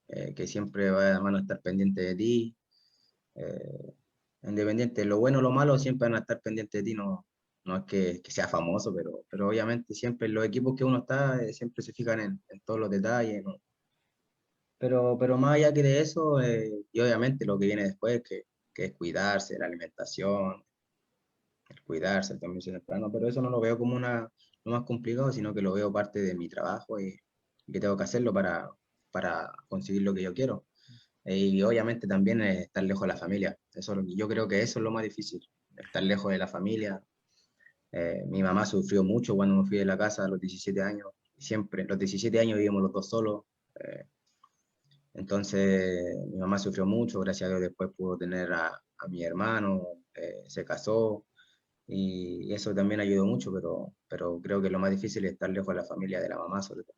eh, 0.08 0.34
que 0.34 0.46
siempre 0.46 0.90
va 0.90 1.16
a 1.16 1.20
mano 1.20 1.38
estar 1.38 1.60
pendiente 1.60 2.02
de 2.02 2.14
ti. 2.14 2.56
Eh, 3.34 3.94
independiente, 4.42 5.04
lo 5.04 5.18
bueno 5.18 5.40
o 5.40 5.42
lo 5.42 5.50
malo, 5.50 5.78
siempre 5.78 6.06
van 6.08 6.16
a 6.16 6.20
estar 6.20 6.40
pendientes 6.40 6.82
de 6.82 6.90
ti, 6.90 6.94
no, 6.94 7.26
no 7.68 7.76
es 7.76 7.84
que, 7.84 8.22
sea 8.30 8.48
famoso, 8.48 8.94
pero, 8.94 9.24
pero 9.30 9.48
obviamente 9.48 9.94
siempre 9.94 10.26
en 10.26 10.34
los 10.34 10.44
equipos 10.44 10.74
que 10.76 10.84
uno 10.84 11.00
está, 11.00 11.42
eh, 11.42 11.52
siempre 11.52 11.82
se 11.82 11.92
fijan 11.92 12.20
en, 12.20 12.60
todos 12.64 12.80
los 12.80 12.90
detalles. 12.90 13.44
Pero, 14.78 15.16
pero 15.18 15.36
más 15.36 15.56
allá 15.56 15.72
que 15.72 15.82
de 15.82 16.00
eso, 16.00 16.40
eh, 16.40 16.84
y 16.92 17.00
obviamente 17.00 17.44
lo 17.44 17.58
que 17.58 17.66
viene 17.66 17.84
después, 17.84 18.22
que, 18.22 18.44
que 18.72 18.86
es 18.86 18.92
cuidarse, 18.94 19.58
la 19.58 19.66
alimentación, 19.66 20.64
el 21.68 21.82
cuidarse, 21.82 22.34
el 22.34 22.40
temprano, 22.40 23.10
pero 23.12 23.28
eso 23.28 23.42
no 23.42 23.50
lo 23.50 23.60
veo 23.60 23.78
como 23.78 23.96
una, 23.96 24.28
lo 24.64 24.72
más 24.72 24.84
complicado, 24.84 25.32
sino 25.32 25.52
que 25.54 25.62
lo 25.62 25.72
veo 25.74 25.92
parte 25.92 26.20
de 26.20 26.34
mi 26.34 26.48
trabajo 26.48 27.00
y, 27.00 27.16
que 27.70 27.80
tengo 27.80 27.98
que 27.98 28.04
hacerlo 28.04 28.32
para, 28.32 28.70
para 29.10 29.52
conseguir 29.68 30.02
lo 30.02 30.14
que 30.14 30.22
yo 30.22 30.32
quiero. 30.32 30.66
Y 31.24 31.60
obviamente 31.62 32.06
también 32.06 32.40
estar 32.40 32.82
lejos 32.82 33.02
de 33.02 33.08
la 33.08 33.16
familia. 33.18 33.58
Eso, 33.74 34.02
yo 34.06 34.26
creo 34.26 34.48
que 34.48 34.62
eso 34.62 34.78
es 34.78 34.82
lo 34.82 34.90
más 34.90 35.02
difícil, 35.02 35.46
estar 35.76 36.02
lejos 36.02 36.32
de 36.32 36.38
la 36.38 36.46
familia. 36.46 37.02
Eh, 37.92 38.22
mi 38.26 38.42
mamá 38.42 38.66
sufrió 38.66 39.02
mucho 39.02 39.34
cuando 39.34 39.62
me 39.62 39.68
fui 39.68 39.78
de 39.78 39.84
la 39.84 39.96
casa 39.96 40.24
a 40.24 40.28
los 40.28 40.40
17 40.40 40.82
años. 40.82 41.08
Siempre, 41.36 41.84
los 41.84 41.98
17 41.98 42.38
años 42.40 42.56
vivíamos 42.56 42.82
los 42.82 42.92
dos 42.92 43.08
solos. 43.08 43.44
Eh, 43.76 44.04
entonces, 45.14 46.16
mi 46.28 46.38
mamá 46.38 46.58
sufrió 46.58 46.86
mucho, 46.86 47.20
gracias 47.20 47.48
a 47.48 47.50
Dios 47.50 47.62
después 47.62 47.90
pudo 47.96 48.16
tener 48.16 48.52
a, 48.52 48.68
a 48.68 49.08
mi 49.08 49.24
hermano, 49.24 49.82
eh, 50.14 50.44
se 50.46 50.64
casó, 50.64 51.24
y 51.86 52.52
eso 52.52 52.74
también 52.74 53.00
ayudó 53.00 53.24
mucho, 53.24 53.50
pero, 53.52 53.94
pero 54.06 54.38
creo 54.42 54.60
que 54.60 54.68
lo 54.68 54.78
más 54.78 54.90
difícil 54.90 55.24
es 55.24 55.32
estar 55.32 55.48
lejos 55.48 55.68
de 55.68 55.80
la 55.80 55.86
familia, 55.86 56.20
de 56.20 56.28
la 56.28 56.36
mamá 56.36 56.60
sobre 56.60 56.84
todo. 56.84 56.96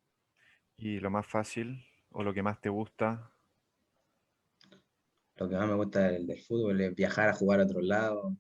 ¿Y 0.77 0.99
lo 0.99 1.11
más 1.11 1.27
fácil 1.27 1.85
o 2.11 2.25
lo 2.25 2.35
que 2.35 2.43
más 2.43 2.61
te 2.61 2.71
gusta? 2.71 3.31
Lo 5.37 5.49
que 5.49 5.55
más 5.55 5.69
me 5.69 5.77
gusta 5.77 6.09
del, 6.09 6.27
del 6.27 6.41
fútbol 6.41 6.81
es 6.81 6.95
viajar 6.95 7.29
a 7.29 7.35
jugar 7.35 7.61
a 7.61 7.65
otro 7.65 7.81
lado, 7.81 8.37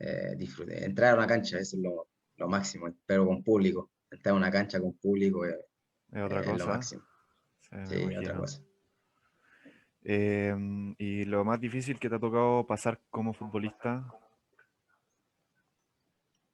eh, 0.00 0.36
entrar 0.82 1.12
a 1.12 1.18
una 1.18 1.26
cancha, 1.26 1.58
eso 1.58 1.76
es 1.76 1.82
lo, 1.82 2.08
lo, 2.36 2.48
máximo, 2.48 2.88
pero 3.06 3.26
con 3.26 3.42
público. 3.42 3.90
Entrar 4.10 4.34
a 4.34 4.38
una 4.38 4.50
cancha 4.50 4.80
con 4.80 4.94
público 4.94 5.44
es, 5.44 5.56
es 6.10 6.22
otra 6.22 6.42
cosa. 6.42 6.56
lo 6.56 6.66
máximo. 6.66 7.02
sí, 7.84 8.16
otra 8.16 8.36
cosa. 8.36 8.62
Eh, 10.02 10.56
¿Y 10.96 11.24
lo 11.26 11.44
más 11.44 11.60
difícil 11.60 11.98
que 11.98 12.08
te 12.08 12.14
ha 12.14 12.18
tocado 12.18 12.66
pasar 12.66 13.00
como 13.10 13.34
futbolista? 13.34 14.10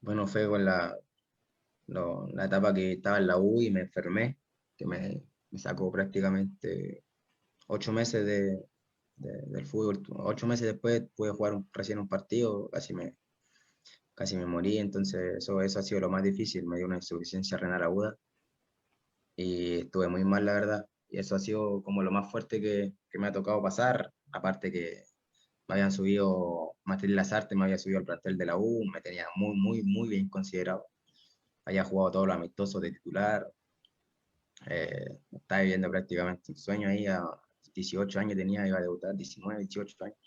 Bueno, 0.01 0.27
fue 0.27 0.49
con 0.49 0.65
la, 0.65 0.97
lo, 1.87 2.27
la 2.29 2.47
etapa 2.47 2.75
que 2.75 2.93
estaba 2.95 3.19
en 3.19 3.29
la 3.29 3.39
U 3.39 3.63
y 3.63 3.71
me 3.71 3.83
enfermé, 3.83 4.39
que 4.77 4.87
me, 4.87 5.23
me 5.51 5.59
sacó 5.59 5.91
prácticamente 5.93 7.05
ocho 7.69 7.93
meses 7.93 8.27
de, 8.27 8.67
del 9.17 9.67
fútbol. 9.67 10.03
Ocho 10.11 10.47
meses 10.47 10.67
después 10.67 11.05
pude 11.15 11.31
jugar 11.31 11.55
un, 11.55 11.69
recién 11.73 11.99
un 11.99 12.09
partido, 12.09 12.69
casi 12.71 12.95
me, 12.95 13.17
casi 14.17 14.37
me 14.37 14.47
morí, 14.47 14.79
entonces 14.79 15.37
eso, 15.39 15.61
eso 15.61 15.79
ha 15.79 15.83
sido 15.83 16.01
lo 16.01 16.11
más 16.11 16.23
difícil, 16.25 16.67
me 16.67 16.79
dio 16.79 16.87
una 16.87 16.97
insuficiencia 16.97 17.57
renal 17.59 17.83
aguda 17.85 18.17
y 19.37 19.81
estuve 19.81 20.09
muy 20.09 20.25
mal, 20.25 20.45
la 20.47 20.55
verdad. 20.55 20.87
Y 21.09 21.19
eso 21.19 21.37
ha 21.37 21.39
sido 21.39 21.83
como 21.83 22.03
lo 22.03 22.11
más 22.11 22.31
fuerte 22.31 22.61
que, 22.61 22.95
que 23.11 23.19
me 23.19 23.29
ha 23.29 23.33
tocado 23.33 23.63
pasar, 23.63 24.13
aparte 24.33 24.73
que 24.73 25.05
me 25.69 25.75
habían 25.75 25.93
subido, 25.93 26.77
Material 26.85 27.17
Las 27.17 27.49
me 27.55 27.65
había 27.65 27.79
subido 27.79 27.99
al 27.99 28.05
plantel 28.05 28.39
de 28.39 28.47
la 28.47 28.57
U, 28.57 28.85
me 28.93 29.01
tenía 29.01 29.27
muy, 29.37 29.57
muy, 29.57 29.83
muy 29.83 30.09
bien 30.09 30.29
considerado. 30.29 30.87
Había 31.65 31.85
jugado 31.85 32.13
todos 32.13 32.27
los 32.29 32.37
amistosos 32.37 32.81
de 32.81 32.93
titular. 32.93 33.53
Eh, 34.69 35.19
estaba 35.33 35.63
viviendo 35.63 35.91
prácticamente 35.91 36.53
un 36.53 36.59
sueño 36.59 36.89
ahí, 36.89 37.07
a 37.07 37.23
18 37.75 38.21
años 38.21 38.37
tenía, 38.37 38.67
iba 38.67 38.79
a 38.79 38.83
debutar, 38.83 39.15
19, 39.15 39.59
18 39.61 40.05
años. 40.05 40.19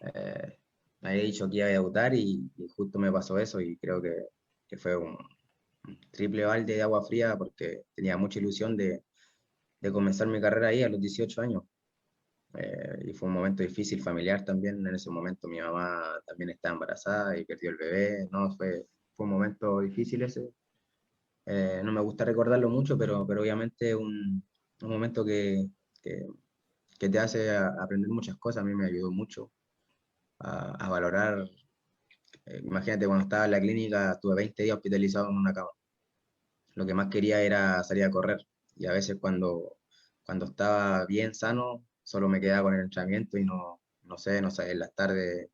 Eh, 0.00 0.59
me 1.00 1.10
había 1.10 1.24
dicho 1.24 1.48
que 1.48 1.56
iba 1.58 1.66
a 1.66 1.70
debutar 1.70 2.14
y, 2.14 2.50
justo 2.76 2.98
me 2.98 3.12
pasó 3.12 3.38
eso 3.38 3.60
y 3.60 3.76
creo 3.78 4.02
que, 4.02 4.14
que 4.68 4.76
fue 4.76 4.96
un, 4.96 5.16
triple 6.10 6.44
balde 6.44 6.74
de 6.74 6.82
agua 6.82 7.02
fría 7.02 7.36
porque 7.36 7.84
tenía 7.94 8.16
mucha 8.16 8.38
ilusión 8.38 8.76
de, 8.76 9.04
de 9.80 9.92
comenzar 9.92 10.28
mi 10.28 10.40
carrera 10.40 10.68
ahí 10.68 10.82
a 10.82 10.88
los 10.88 11.00
18 11.00 11.40
años. 11.42 11.64
Eh, 12.54 13.04
y 13.06 13.12
fue 13.14 13.28
un 13.28 13.34
momento 13.34 13.62
difícil 13.62 14.02
familiar 14.02 14.44
también. 14.44 14.86
En 14.86 14.94
ese 14.94 15.10
momento 15.10 15.48
mi 15.48 15.60
mamá 15.60 16.20
también 16.26 16.50
estaba 16.50 16.74
embarazada 16.74 17.38
y 17.38 17.44
perdió 17.44 17.70
el 17.70 17.76
bebé. 17.76 18.28
No, 18.30 18.50
fue, 18.56 18.86
fue 19.16 19.24
un 19.26 19.32
momento 19.32 19.80
difícil 19.80 20.22
ese. 20.22 20.52
Eh, 21.46 21.82
no 21.84 21.92
me 21.92 22.00
gusta 22.00 22.24
recordarlo 22.24 22.68
mucho, 22.68 22.98
pero, 22.98 23.26
pero 23.26 23.42
obviamente 23.42 23.94
un, 23.94 24.44
un 24.82 24.90
momento 24.90 25.24
que, 25.24 25.66
que, 26.02 26.26
que, 26.98 27.08
te 27.08 27.18
hace 27.18 27.50
aprender 27.56 28.10
muchas 28.10 28.36
cosas. 28.36 28.62
A 28.62 28.66
mí 28.66 28.74
me 28.74 28.86
ayudó 28.86 29.10
mucho 29.10 29.50
a, 30.40 30.86
a 30.86 30.88
valorar. 30.88 31.48
Eh, 32.46 32.60
imagínate, 32.64 33.06
cuando 33.06 33.24
estaba 33.24 33.44
en 33.46 33.50
la 33.52 33.60
clínica, 33.60 34.12
estuve 34.12 34.36
20 34.36 34.62
días 34.62 34.76
hospitalizado 34.76 35.28
en 35.30 35.36
una 35.36 35.52
cama. 35.52 35.70
Lo 36.74 36.86
que 36.86 36.94
más 36.94 37.08
quería 37.08 37.42
era 37.42 37.82
salir 37.84 38.04
a 38.04 38.10
correr. 38.10 38.46
Y 38.76 38.86
a 38.86 38.92
veces 38.92 39.18
cuando, 39.20 39.78
cuando 40.24 40.46
estaba 40.46 41.06
bien 41.06 41.34
sano, 41.34 41.84
solo 42.02 42.28
me 42.28 42.40
quedaba 42.40 42.64
con 42.64 42.74
el 42.74 42.80
entrenamiento 42.82 43.38
y 43.38 43.44
no, 43.44 43.80
no 44.04 44.18
sé, 44.18 44.40
no 44.42 44.50
sé, 44.50 44.70
en 44.72 44.80
las 44.80 44.94
tardes 44.94 45.50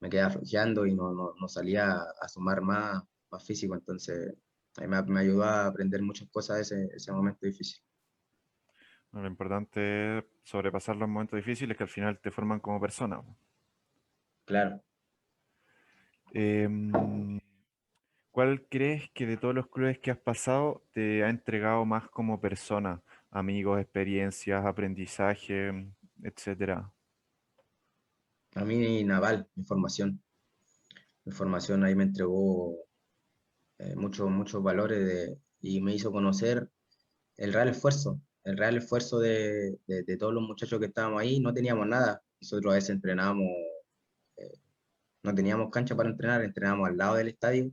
me 0.00 0.10
quedaba 0.10 0.30
flojeando 0.30 0.86
y 0.86 0.94
no, 0.94 1.12
no, 1.12 1.34
no, 1.40 1.48
salía 1.48 1.96
a 2.20 2.28
sumar 2.28 2.60
más, 2.60 3.02
más 3.30 3.44
físico, 3.44 3.74
entonces 3.74 4.34
me, 4.78 5.02
me, 5.02 5.20
ayudó 5.20 5.44
a 5.44 5.66
aprender 5.66 6.02
muchas 6.02 6.28
cosas 6.30 6.60
ese, 6.60 6.88
ese 6.94 7.12
momento 7.12 7.46
difícil. 7.46 7.82
Lo 9.12 9.26
importante 9.26 10.18
es 10.18 10.24
sobrepasar 10.42 10.96
los 10.96 11.08
momentos 11.08 11.38
difíciles 11.38 11.76
que 11.76 11.84
al 11.84 11.88
final 11.88 12.20
te 12.20 12.30
forman 12.30 12.60
como 12.60 12.80
persona. 12.80 13.22
Claro. 14.46 14.82
Eh, 16.32 16.68
¿Cuál 18.30 18.66
crees 18.68 19.10
que 19.12 19.26
de 19.26 19.36
todos 19.36 19.54
los 19.54 19.68
clubes 19.68 19.98
que 19.98 20.10
has 20.10 20.18
pasado 20.18 20.82
te 20.92 21.22
ha 21.24 21.28
entregado 21.28 21.84
más 21.84 22.08
como 22.08 22.40
persona? 22.40 23.02
amigos, 23.36 23.80
experiencias, 23.80 24.64
aprendizaje, 24.64 25.92
etcétera? 26.22 26.90
A 28.54 28.64
mí 28.64 29.04
Naval, 29.04 29.46
mi 29.54 29.64
formación. 29.64 30.22
Mi 31.24 31.32
formación 31.32 31.84
ahí 31.84 31.94
me 31.94 32.04
entregó 32.04 32.74
eh, 33.78 33.94
muchos 33.96 34.30
muchos 34.30 34.62
valores 34.62 35.04
de, 35.04 35.38
y 35.60 35.80
me 35.80 35.94
hizo 35.94 36.10
conocer 36.10 36.70
el 37.36 37.52
real 37.52 37.68
esfuerzo, 37.68 38.22
el 38.44 38.56
real 38.56 38.78
esfuerzo 38.78 39.18
de, 39.18 39.78
de, 39.86 40.02
de, 40.04 40.16
todos 40.16 40.32
los 40.32 40.42
muchachos 40.42 40.80
que 40.80 40.86
estábamos 40.86 41.20
ahí. 41.20 41.40
No 41.40 41.52
teníamos 41.52 41.86
nada. 41.86 42.22
Nosotros 42.40 42.72
a 42.72 42.76
veces 42.76 42.90
entrenábamos, 42.90 43.48
no 45.26 45.34
teníamos 45.34 45.70
cancha 45.70 45.96
para 45.96 46.08
entrenar, 46.08 46.42
entrenábamos 46.42 46.88
al 46.88 46.96
lado 46.96 47.16
del 47.16 47.28
estadio, 47.28 47.72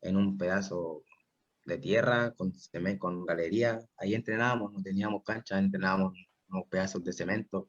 en 0.00 0.16
un 0.16 0.38
pedazo 0.38 1.02
de 1.64 1.78
tierra, 1.78 2.32
con, 2.36 2.52
con 2.98 3.26
galería. 3.26 3.80
Ahí 3.96 4.14
entrenábamos, 4.14 4.72
no 4.72 4.82
teníamos 4.82 5.22
cancha, 5.24 5.58
entrenábamos 5.58 6.14
unos 6.48 6.64
pedazos 6.68 7.02
de 7.04 7.12
cemento 7.12 7.68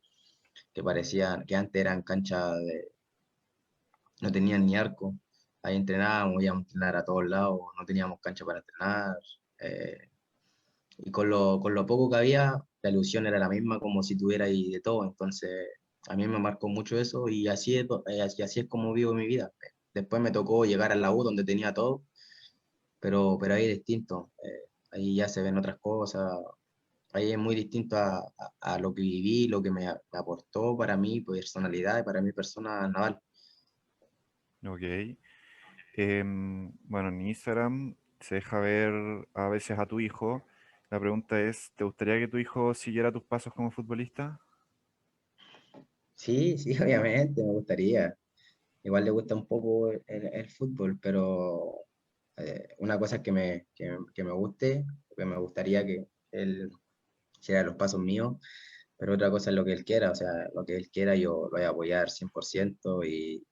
que 0.74 0.84
parecían, 0.84 1.46
que 1.46 1.56
antes 1.56 1.80
eran 1.82 2.04
canchas 2.04 2.54
de... 2.60 2.92
no 4.22 4.32
tenían 4.32 4.66
ni 4.66 4.76
arco. 4.76 5.16
Ahí 5.64 5.76
entrenábamos, 5.76 6.44
íbamos 6.44 6.62
a 6.62 6.66
entrenar 6.68 6.96
a 6.96 7.04
todos 7.04 7.26
lados, 7.26 7.60
no 7.80 7.86
teníamos 7.86 8.20
cancha 8.22 8.46
para 8.46 8.60
entrenar. 8.60 9.18
Eh, 9.60 10.10
y 11.00 11.12
con 11.12 11.30
lo, 11.30 11.60
con 11.60 11.74
lo 11.74 11.86
poco 11.86 12.10
que 12.10 12.18
había, 12.18 12.64
la 12.84 12.90
ilusión 12.90 13.26
era 13.26 13.40
la 13.40 13.50
misma 13.50 13.80
como 13.80 14.04
si 14.04 14.16
tuviera 14.16 14.46
ahí 14.46 14.70
de 14.72 14.82
todo. 14.82 15.04
Entonces, 15.04 15.50
a 16.08 16.16
mí 16.16 16.28
me 16.28 16.40
marcó 16.40 16.68
mucho 16.68 16.98
eso 17.00 17.28
y 17.30 17.48
así 17.48 17.78
es, 17.78 17.86
eh, 18.08 18.22
así, 18.22 18.42
así 18.42 18.60
es 18.62 18.68
como 18.68 18.94
vivo 18.94 19.14
mi 19.14 19.28
vida. 19.28 19.52
Después 19.94 20.22
me 20.22 20.32
tocó 20.32 20.66
llegar 20.66 20.92
a 20.92 20.96
la 20.96 21.12
U 21.12 21.24
donde 21.24 21.44
tenía 21.44 21.74
todo 21.74 22.04
pero, 23.06 23.38
pero 23.40 23.54
ahí 23.54 23.66
es 23.66 23.78
distinto, 23.78 24.32
eh, 24.44 24.70
ahí 24.92 25.16
ya 25.16 25.28
se 25.28 25.44
ven 25.44 25.60
otras 25.60 25.78
cosas, 25.80 26.40
ahí 27.14 27.32
es 27.32 27.38
muy 27.38 27.54
distinto 27.54 27.98
a, 27.98 28.18
a, 28.18 28.52
a 28.62 28.80
lo 28.80 28.96
que 28.96 29.04
viví, 29.04 29.48
lo 29.48 29.62
que 29.62 29.70
me, 29.70 29.86
me, 29.86 30.20
aportó 30.20 30.76
para 30.76 30.98
mi 30.98 31.22
personalidad 31.22 32.00
y 32.00 32.04
para 32.04 32.20
mi 32.20 32.32
persona 32.32 32.88
naval. 32.88 33.20
Ok. 34.66 34.82
Eh, 35.98 36.24
bueno, 36.26 37.10
en 37.10 37.28
Instagram 37.28 37.96
se 38.20 38.36
deja 38.36 38.60
ver 38.60 39.28
a 39.36 39.50
veces 39.50 39.78
a 39.78 39.86
tu 39.86 40.00
hijo. 40.00 40.44
La 40.90 41.00
pregunta 41.00 41.40
es, 41.40 41.72
¿te 41.76 41.84
gustaría 41.84 42.18
que 42.18 42.28
tu 42.28 42.40
hijo 42.40 42.74
siguiera 42.74 43.12
tus 43.12 43.24
pasos 43.24 43.54
como 43.54 43.70
futbolista? 43.70 44.40
Sí, 46.16 46.58
sí, 46.58 46.72
obviamente, 46.82 47.44
me 47.44 47.54
gustaría. 47.54 48.18
Igual 48.84 49.06
le 49.06 49.12
gusta 49.12 49.36
un 49.36 49.48
poco 49.48 49.92
el, 49.92 50.50
fútbol, 50.50 51.00
pero 51.02 51.86
eh, 52.38 52.76
una 52.80 53.00
cosa 53.00 53.22
que 53.24 53.32
me, 53.32 53.68
que, 53.76 53.98
que, 54.14 54.24
me 54.24 54.32
guste, 54.32 54.86
que 55.18 55.26
me 55.26 55.38
gustaría 55.38 55.86
que 55.86 56.08
él 56.32 56.70
hiciera 57.40 57.64
los 57.64 57.76
pasos 57.76 58.00
míos, 58.02 58.38
pero 58.98 59.16
otra 59.16 59.32
cosa 59.32 59.50
es 59.50 59.56
lo 59.56 59.66
que 59.66 59.74
él 59.74 59.86
quiera, 59.86 60.12
o 60.12 60.16
sea, 60.16 60.32
lo 60.54 60.66
que 60.66 60.76
él 60.78 60.90
quiera 60.92 61.16
yo 61.16 61.46
lo 61.46 61.52
voy 61.52 61.64
a 61.64 61.70
apoyar 61.70 62.10
100% 62.10 63.04
y, 63.06 63.46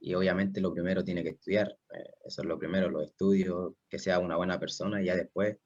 y 0.00 0.14
obviamente 0.14 0.60
lo 0.60 0.72
primero 0.72 1.04
tiene 1.04 1.22
que 1.22 1.30
estudiar, 1.30 1.76
eh, 1.94 2.10
eso 2.24 2.42
es 2.42 2.48
lo 2.48 2.58
primero, 2.58 2.90
los 2.90 3.06
estudios, 3.06 3.74
que 3.88 3.98
sea 3.98 4.18
una 4.20 4.36
buena 4.36 4.60
persona 4.60 5.02
y 5.02 5.06
ya 5.06 5.16
después 5.16 5.58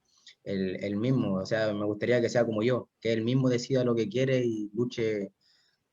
él, 0.44 0.78
él 0.82 0.96
mismo, 0.96 1.34
o 1.34 1.46
sea, 1.46 1.72
me 1.74 1.84
gustaría 1.84 2.20
que 2.20 2.28
sea 2.30 2.46
como 2.46 2.62
yo, 2.62 2.88
que 3.00 3.12
él 3.12 3.22
mismo 3.24 3.50
decida 3.50 3.84
lo 3.84 3.94
que 3.94 4.08
quiere 4.08 4.42
y 4.44 4.70
luche 4.74 5.32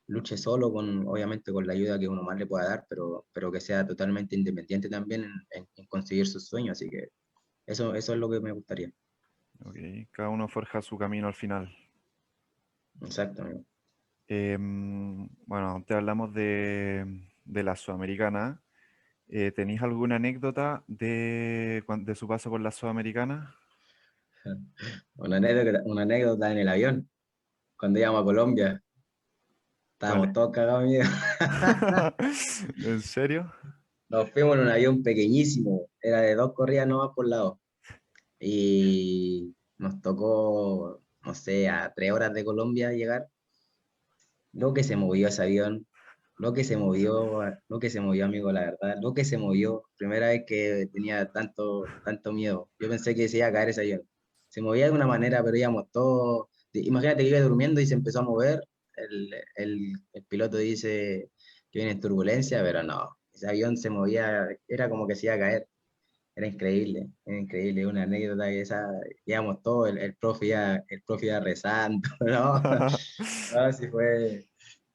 luche 0.08 0.38
solo, 0.38 0.72
con, 0.72 1.08
obviamente 1.08 1.52
con 1.52 1.68
la 1.68 1.74
ayuda 1.74 2.00
que 2.00 2.08
uno 2.08 2.24
más 2.24 2.38
le 2.38 2.46
pueda 2.46 2.70
dar, 2.70 2.86
pero, 2.90 3.26
pero 3.34 3.52
que 3.52 3.60
sea 3.60 3.86
totalmente 3.86 4.36
independiente 4.36 4.90
también 4.90 5.26
en, 5.52 5.68
en 5.76 5.86
conseguir 5.88 6.28
sus 6.28 6.48
sueños. 6.48 6.74
Así 6.74 6.90
que 6.90 7.10
eso, 7.66 7.94
eso 7.94 8.14
es 8.14 8.20
lo 8.20 8.30
que 8.30 8.40
me 8.40 8.52
gustaría. 8.52 8.92
Ok, 9.66 9.78
cada 10.12 10.30
uno 10.30 10.48
forja 10.48 10.82
su 10.82 10.98
camino 10.98 11.28
al 11.28 11.34
final. 11.34 11.70
Exacto. 13.02 13.46
Eh, 14.28 14.58
bueno, 14.60 15.84
te 15.86 15.94
hablamos 15.94 16.34
de, 16.34 17.06
de 17.46 17.64
la 17.64 17.76
Sudamericana. 17.76 18.62
Eh, 19.30 19.52
¿Tenéis 19.52 19.82
alguna 19.82 20.16
anécdota 20.16 20.84
de, 20.88 21.84
de 22.00 22.16
su 22.16 22.28
paso 22.28 22.50
por 22.50 22.62
la 22.62 22.72
Sudamericana? 22.72 23.56
Una 25.16 25.38
anécdota, 25.38 25.82
una 25.86 26.04
anécdota 26.04 26.52
en 26.52 26.58
el 26.60 26.70
avión, 26.70 27.10
cuando 27.78 28.00
íbamos 28.00 28.22
a 28.22 28.26
Colombia. 28.26 28.84
Estábamos 30.00 30.32
todos 30.32 30.52
cagados 30.52 30.84
miedo. 30.84 31.06
¿En 32.86 33.02
serio? 33.02 33.52
Nos 34.10 34.30
fuimos 34.30 34.56
en 34.56 34.62
un 34.62 34.70
avión 34.70 35.02
pequeñísimo, 35.02 35.90
era 36.00 36.22
de 36.22 36.36
dos 36.36 36.54
corridas 36.54 36.86
nomás 36.86 37.16
por 37.16 37.28
lado. 37.28 37.60
Y 38.40 39.56
nos 39.80 40.00
tocó, 40.00 41.02
no 41.24 41.34
sé, 41.34 41.68
a 41.68 41.92
tres 41.96 42.12
horas 42.12 42.32
de 42.36 42.46
Colombia 42.46 42.92
llegar. 42.92 43.28
Lo 44.54 44.72
que 44.72 44.84
se 44.84 44.96
movió 44.96 45.30
ese 45.30 45.42
avión, 45.42 45.88
lo 46.38 46.54
que 46.54 46.64
se 46.64 46.78
movió, 46.78 47.42
lo 47.68 47.80
que 47.80 47.90
se 47.90 48.00
movió, 48.00 48.26
amigo, 48.26 48.52
la 48.52 48.62
verdad, 48.62 48.98
lo 49.02 49.16
que 49.16 49.26
se 49.26 49.40
movió. 49.40 49.82
Primera 49.98 50.28
vez 50.28 50.44
que 50.46 50.88
tenía 50.94 51.32
tanto, 51.32 51.86
tanto 52.06 52.34
miedo. 52.34 52.70
Yo 52.80 52.88
pensé 52.88 53.16
que 53.16 53.28
se 53.30 53.38
iba 53.38 53.48
a 53.48 53.52
caer 53.52 53.70
ese 53.70 53.82
avión. 53.82 54.02
Se 54.48 54.62
movía 54.62 54.86
de 54.86 54.92
una 54.92 55.08
manera, 55.08 55.44
pero 55.44 55.58
íbamos 55.58 55.90
todos. 55.92 56.50
Imagínate 56.74 57.24
que 57.24 57.30
iba 57.30 57.40
durmiendo 57.40 57.82
y 57.82 57.88
se 57.88 57.96
empezó 57.96 58.20
a 58.20 58.24
mover. 58.24 58.62
El, 58.98 59.34
el, 59.56 59.94
el 60.14 60.24
piloto 60.26 60.58
dice 60.58 61.32
que 61.72 61.80
viene 61.80 61.92
en 61.94 62.02
turbulencia, 62.02 62.62
pero 62.64 62.84
no. 62.84 63.18
Ese 63.34 63.48
avión 63.48 63.78
se 63.78 63.90
movía, 63.90 64.48
era 64.68 64.90
como 64.90 65.08
que 65.08 65.16
se 65.16 65.28
iba 65.28 65.36
a 65.36 65.40
caer. 65.40 65.68
Era 66.36 66.48
increíble, 66.48 67.10
era 67.26 67.40
increíble, 67.40 67.88
una 67.88 68.04
anécdota 68.04 68.46
que 68.46 68.62
esa, 68.62 68.88
íbamos 69.26 69.62
todos, 69.64 69.90
el, 69.90 69.98
el, 69.98 70.16
profe 70.18 70.50
ya, 70.50 70.84
el 70.88 71.02
profe 71.04 71.28
ya 71.28 71.40
rezando, 71.40 72.08
¿no? 72.22 72.62
no 73.56 73.74
sí 73.74 73.88
fue, 73.90 74.48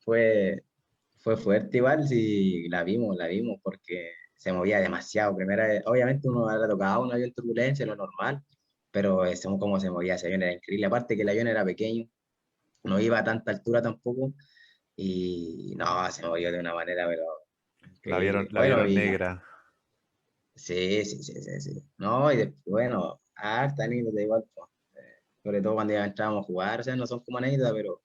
fue, 0.04 0.62
fue 1.18 1.36
fuerte 1.36 1.78
igual, 1.78 2.06
sí, 2.06 2.68
la 2.68 2.84
vimos, 2.84 3.16
la 3.16 3.26
vimos, 3.26 3.58
porque 3.62 4.12
se 4.36 4.52
movía 4.52 4.80
demasiado. 4.80 5.36
Primera, 5.36 5.82
obviamente 5.86 6.28
uno 6.28 6.48
ha 6.48 6.68
tocado 6.68 7.02
un 7.02 7.12
avión 7.12 7.32
turbulencia, 7.32 7.86
lo 7.86 7.96
normal, 7.96 8.42
pero 8.90 9.22
cómo 9.58 9.80
se 9.80 9.90
movía 9.90 10.16
ese 10.16 10.26
avión 10.26 10.42
era 10.42 10.52
increíble. 10.54 10.86
Aparte 10.86 11.16
que 11.16 11.22
el 11.22 11.28
avión 11.28 11.48
era 11.48 11.64
pequeño, 11.64 12.08
no 12.84 13.00
iba 13.00 13.18
a 13.18 13.24
tanta 13.24 13.52
altura 13.52 13.82
tampoco, 13.82 14.32
y 14.96 15.74
no, 15.76 16.10
se 16.10 16.26
movió 16.26 16.52
de 16.52 16.60
una 16.60 16.74
manera, 16.74 17.06
pero... 17.08 17.24
La 18.04 18.18
vieron, 18.18 18.48
la 18.50 18.60
bueno, 18.60 18.84
vieron 18.84 18.94
negra. 18.94 19.44
Sí, 20.54 21.04
sí, 21.04 21.22
sí, 21.22 21.42
sí, 21.42 21.60
sí. 21.60 21.84
No, 21.98 22.30
y 22.32 22.36
después, 22.36 22.62
bueno, 22.66 23.20
harta 23.34 23.84
anécdota 23.84 24.20
igual, 24.20 24.44
pues, 24.54 24.68
eh, 24.94 25.22
sobre 25.42 25.62
todo 25.62 25.74
cuando 25.74 25.94
ya 25.94 26.04
entrábamos 26.04 26.44
a 26.44 26.46
jugar, 26.46 26.80
o 26.80 26.82
sea, 26.82 26.96
no 26.96 27.06
son 27.06 27.20
como 27.20 27.38
anécdotas, 27.38 27.72
pero 27.72 28.02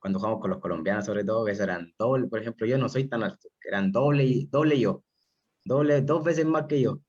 cuando 0.00 0.18
jugamos 0.18 0.40
con 0.40 0.50
los 0.50 0.60
colombianos, 0.60 1.06
sobre 1.06 1.24
todo, 1.24 1.44
que 1.44 1.52
eso 1.52 1.64
eran 1.64 1.92
doble, 1.98 2.28
por 2.28 2.40
ejemplo, 2.40 2.66
yo 2.66 2.78
no 2.78 2.88
soy 2.88 3.08
tan 3.08 3.22
alto, 3.22 3.48
eran 3.64 3.92
doble, 3.92 4.46
doble 4.50 4.78
yo, 4.80 5.04
doble, 5.64 6.00
dos 6.02 6.24
veces 6.24 6.46
más 6.46 6.66
que 6.66 6.80
yo, 6.80 7.00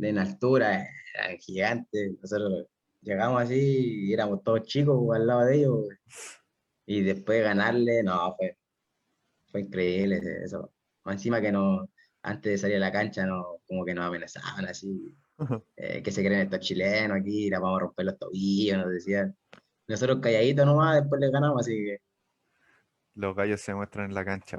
en 0.00 0.18
altura, 0.18 0.86
eran 1.14 1.36
gigantes, 1.38 2.12
nosotros 2.20 2.66
llegamos 3.02 3.42
así 3.42 4.08
y 4.08 4.12
éramos 4.12 4.42
todos 4.42 4.62
chicos 4.62 5.14
al 5.14 5.26
lado 5.26 5.44
de 5.44 5.56
ellos, 5.56 5.88
y 6.90 7.02
después 7.02 7.42
ganarle, 7.42 8.02
no, 8.02 8.34
fue, 8.34 8.56
fue 9.52 9.60
increíble 9.60 10.22
eso. 10.42 10.72
Encima 11.04 11.38
que 11.38 11.52
no, 11.52 11.86
antes 12.22 12.52
de 12.52 12.56
salir 12.56 12.76
a 12.76 12.80
la 12.80 12.90
cancha, 12.90 13.26
no, 13.26 13.60
como 13.66 13.84
que 13.84 13.92
nos 13.92 14.06
amenazaban 14.06 14.64
así, 14.64 15.14
eh, 15.76 16.02
que 16.02 16.10
se 16.10 16.24
creen 16.24 16.40
estos 16.40 16.60
chilenos 16.60 17.18
aquí, 17.20 17.50
la 17.50 17.58
vamos 17.58 17.76
a 17.76 17.80
romper 17.80 18.06
los 18.06 18.18
tobillos, 18.18 18.78
nos 18.78 18.90
decían. 18.90 19.36
Nosotros 19.86 20.20
calladitos 20.22 20.64
nomás, 20.64 21.02
después 21.02 21.20
les 21.20 21.30
ganamos, 21.30 21.60
así 21.60 21.76
que... 21.76 21.98
Los 23.14 23.36
gallos 23.36 23.60
se 23.60 23.74
muestran 23.74 24.06
en 24.06 24.14
la 24.14 24.24
cancha. 24.24 24.58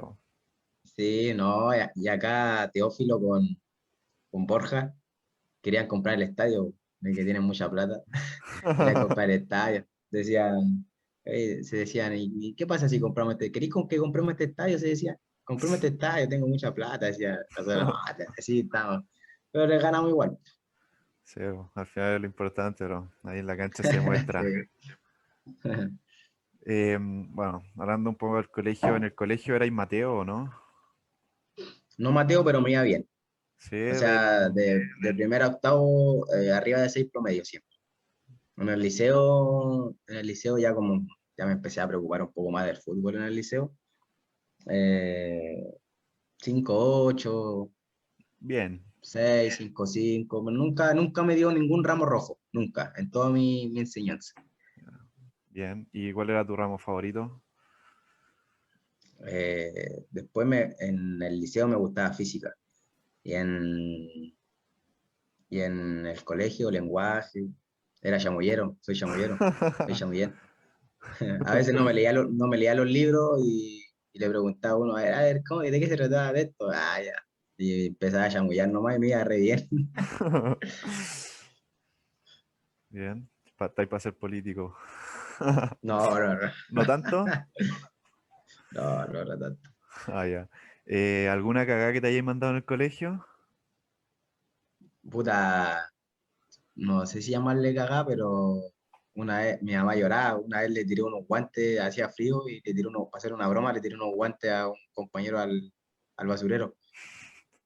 Sí, 0.84 1.34
no, 1.34 1.70
y 1.96 2.06
acá 2.06 2.70
Teófilo 2.72 3.20
con, 3.20 3.60
con 4.30 4.46
Borja 4.46 4.94
querían 5.60 5.88
comprar 5.88 6.14
el 6.14 6.22
estadio, 6.22 6.72
que 7.02 7.24
tienen 7.24 7.42
mucha 7.42 7.68
plata, 7.68 8.00
querían 8.62 9.02
comprar 9.02 9.30
el 9.30 9.42
estadio. 9.42 9.84
Decían, 10.12 10.89
se 11.24 11.76
decían, 11.76 12.12
¿y 12.16 12.54
qué 12.54 12.66
pasa 12.66 12.88
si 12.88 12.98
compramos 12.98 13.34
este? 13.34 13.52
¿Queréis 13.52 13.72
que 13.88 13.98
compremos 13.98 14.32
este 14.32 14.44
estadio? 14.44 14.78
Se 14.78 14.88
decía 14.88 15.18
comprame 15.50 15.74
este 15.74 15.88
estadio, 15.88 16.28
tengo 16.28 16.46
mucha 16.46 16.72
plata, 16.72 17.06
decía, 17.06 17.36
así 18.38 18.60
estamos. 18.64 19.02
Pero 19.50 19.66
le 19.66 19.78
ganamos 19.78 20.10
igual. 20.10 20.38
Sí, 21.24 21.40
al 21.74 21.86
final 21.86 22.14
es 22.14 22.20
lo 22.20 22.26
importante, 22.26 22.84
pero 22.84 23.10
ahí 23.24 23.40
en 23.40 23.46
la 23.46 23.56
cancha 23.56 23.82
se 23.82 24.00
muestra. 24.00 24.44
eh, 26.66 26.98
bueno, 27.00 27.62
hablando 27.76 28.10
un 28.10 28.16
poco 28.16 28.36
del 28.36 28.48
colegio, 28.48 28.94
¿en 28.94 29.02
el 29.04 29.14
colegio 29.14 29.56
erais 29.56 29.72
Mateo 29.72 30.18
o 30.18 30.24
no? 30.24 30.54
No 31.98 32.12
Mateo, 32.12 32.44
pero 32.44 32.60
me 32.60 32.70
iba 32.70 32.82
bien. 32.82 33.08
Sí, 33.58 33.90
o 33.90 33.94
sea, 33.96 34.48
de, 34.50 34.86
de 35.02 35.14
primer 35.14 35.42
a 35.42 35.48
octavo, 35.48 36.32
eh, 36.32 36.52
arriba 36.52 36.80
de 36.80 36.88
seis 36.88 37.08
promedio 37.12 37.44
siempre. 37.44 37.69
En 38.60 38.68
el 38.68 38.80
liceo, 38.80 39.96
en 40.06 40.16
el 40.18 40.26
liceo 40.26 40.58
ya 40.58 40.74
como, 40.74 41.06
ya 41.36 41.46
me 41.46 41.52
empecé 41.52 41.80
a 41.80 41.88
preocupar 41.88 42.20
un 42.22 42.32
poco 42.32 42.50
más 42.50 42.66
del 42.66 42.76
fútbol 42.76 43.16
en 43.16 43.22
el 43.22 43.34
liceo. 43.34 43.74
5, 46.36 47.04
8. 47.04 47.70
Bien. 48.38 48.84
6, 49.00 49.54
5, 49.56 49.86
5. 49.86 50.50
Nunca, 50.50 50.92
nunca 50.92 51.22
me 51.22 51.36
dio 51.36 51.50
ningún 51.50 51.82
ramo 51.82 52.04
rojo, 52.04 52.38
nunca, 52.52 52.92
en 52.96 53.10
toda 53.10 53.30
mi, 53.30 53.70
mi 53.70 53.80
enseñanza. 53.80 54.34
Bien, 55.48 55.88
¿y 55.92 56.12
cuál 56.12 56.28
era 56.28 56.46
tu 56.46 56.54
ramo 56.54 56.76
favorito? 56.78 57.42
Eh, 59.26 60.04
después 60.10 60.46
me, 60.46 60.76
en 60.80 61.22
el 61.22 61.40
liceo 61.40 61.66
me 61.66 61.76
gustaba 61.76 62.12
física. 62.12 62.54
Y 63.22 63.32
en, 63.32 64.34
y 65.48 65.60
en 65.60 66.04
el 66.04 66.22
colegio, 66.24 66.70
lenguaje. 66.70 67.48
Era 68.02 68.18
chamullero, 68.18 68.76
soy 68.80 68.96
chamullero. 68.96 69.36
soy 69.86 69.94
chamullero. 69.94 70.32
A 71.46 71.54
veces 71.54 71.74
no 71.74 71.84
me, 71.84 71.92
leía 71.94 72.12
no 72.12 72.46
me 72.46 72.56
leía 72.56 72.74
los 72.74 72.86
libros 72.86 73.40
y 73.42 73.80
y 74.12 74.18
le 74.18 74.28
preguntaba 74.28 74.74
a 74.74 74.78
uno, 74.78 74.96
a 74.96 75.02
ver, 75.02 75.14
a 75.14 75.20
ver, 75.20 75.42
¿cómo, 75.46 75.60
¿de 75.60 75.78
qué 75.78 75.86
se 75.86 75.96
trataba 75.96 76.32
de 76.32 76.42
esto? 76.42 76.68
Ah, 76.72 77.00
ya. 77.02 77.14
Y 77.56 77.88
empezaba 77.88 78.24
a 78.24 78.30
chamullar 78.30 78.68
nomás 78.68 78.96
y 78.96 78.98
me 78.98 79.08
iba 79.08 79.22
re 79.24 79.38
bien. 79.38 79.68
bien, 82.88 83.30
estáis 83.60 83.88
para 83.88 84.00
ser 84.00 84.16
político. 84.16 84.76
no, 85.82 86.18
no, 86.18 86.34
no. 86.34 86.52
¿No 86.70 86.86
tanto? 86.86 87.24
no, 88.72 89.06
no, 89.06 89.24
no 89.24 89.38
tanto. 89.38 89.70
Ah, 90.06 90.26
ya. 90.26 90.48
Eh, 90.86 91.28
¿Alguna 91.30 91.66
cagada 91.66 91.92
que 91.92 92.00
te 92.00 92.08
hayáis 92.08 92.24
mandado 92.24 92.52
en 92.52 92.56
el 92.56 92.64
colegio? 92.64 93.24
Puta, 95.10 95.89
no 96.76 97.06
sé 97.06 97.22
si 97.22 97.30
llamarle 97.32 97.74
cagada, 97.74 98.06
pero 98.06 98.60
una 99.14 99.38
vez 99.38 99.62
mi 99.62 99.74
mamá 99.74 99.96
lloraba, 99.96 100.38
una 100.38 100.60
vez 100.60 100.70
le 100.70 100.84
tiré 100.84 101.02
unos 101.02 101.26
guantes, 101.26 101.80
hacía 101.80 102.08
frío 102.08 102.48
y 102.48 102.60
le 102.64 102.74
tiré 102.74 102.88
unos, 102.88 103.08
para 103.10 103.18
hacer 103.18 103.32
una 103.32 103.48
broma, 103.48 103.72
le 103.72 103.80
tiré 103.80 103.94
unos 103.94 104.14
guantes 104.14 104.50
a 104.50 104.68
un 104.68 104.76
compañero 104.92 105.38
al, 105.38 105.72
al 106.16 106.26
basurero. 106.26 106.76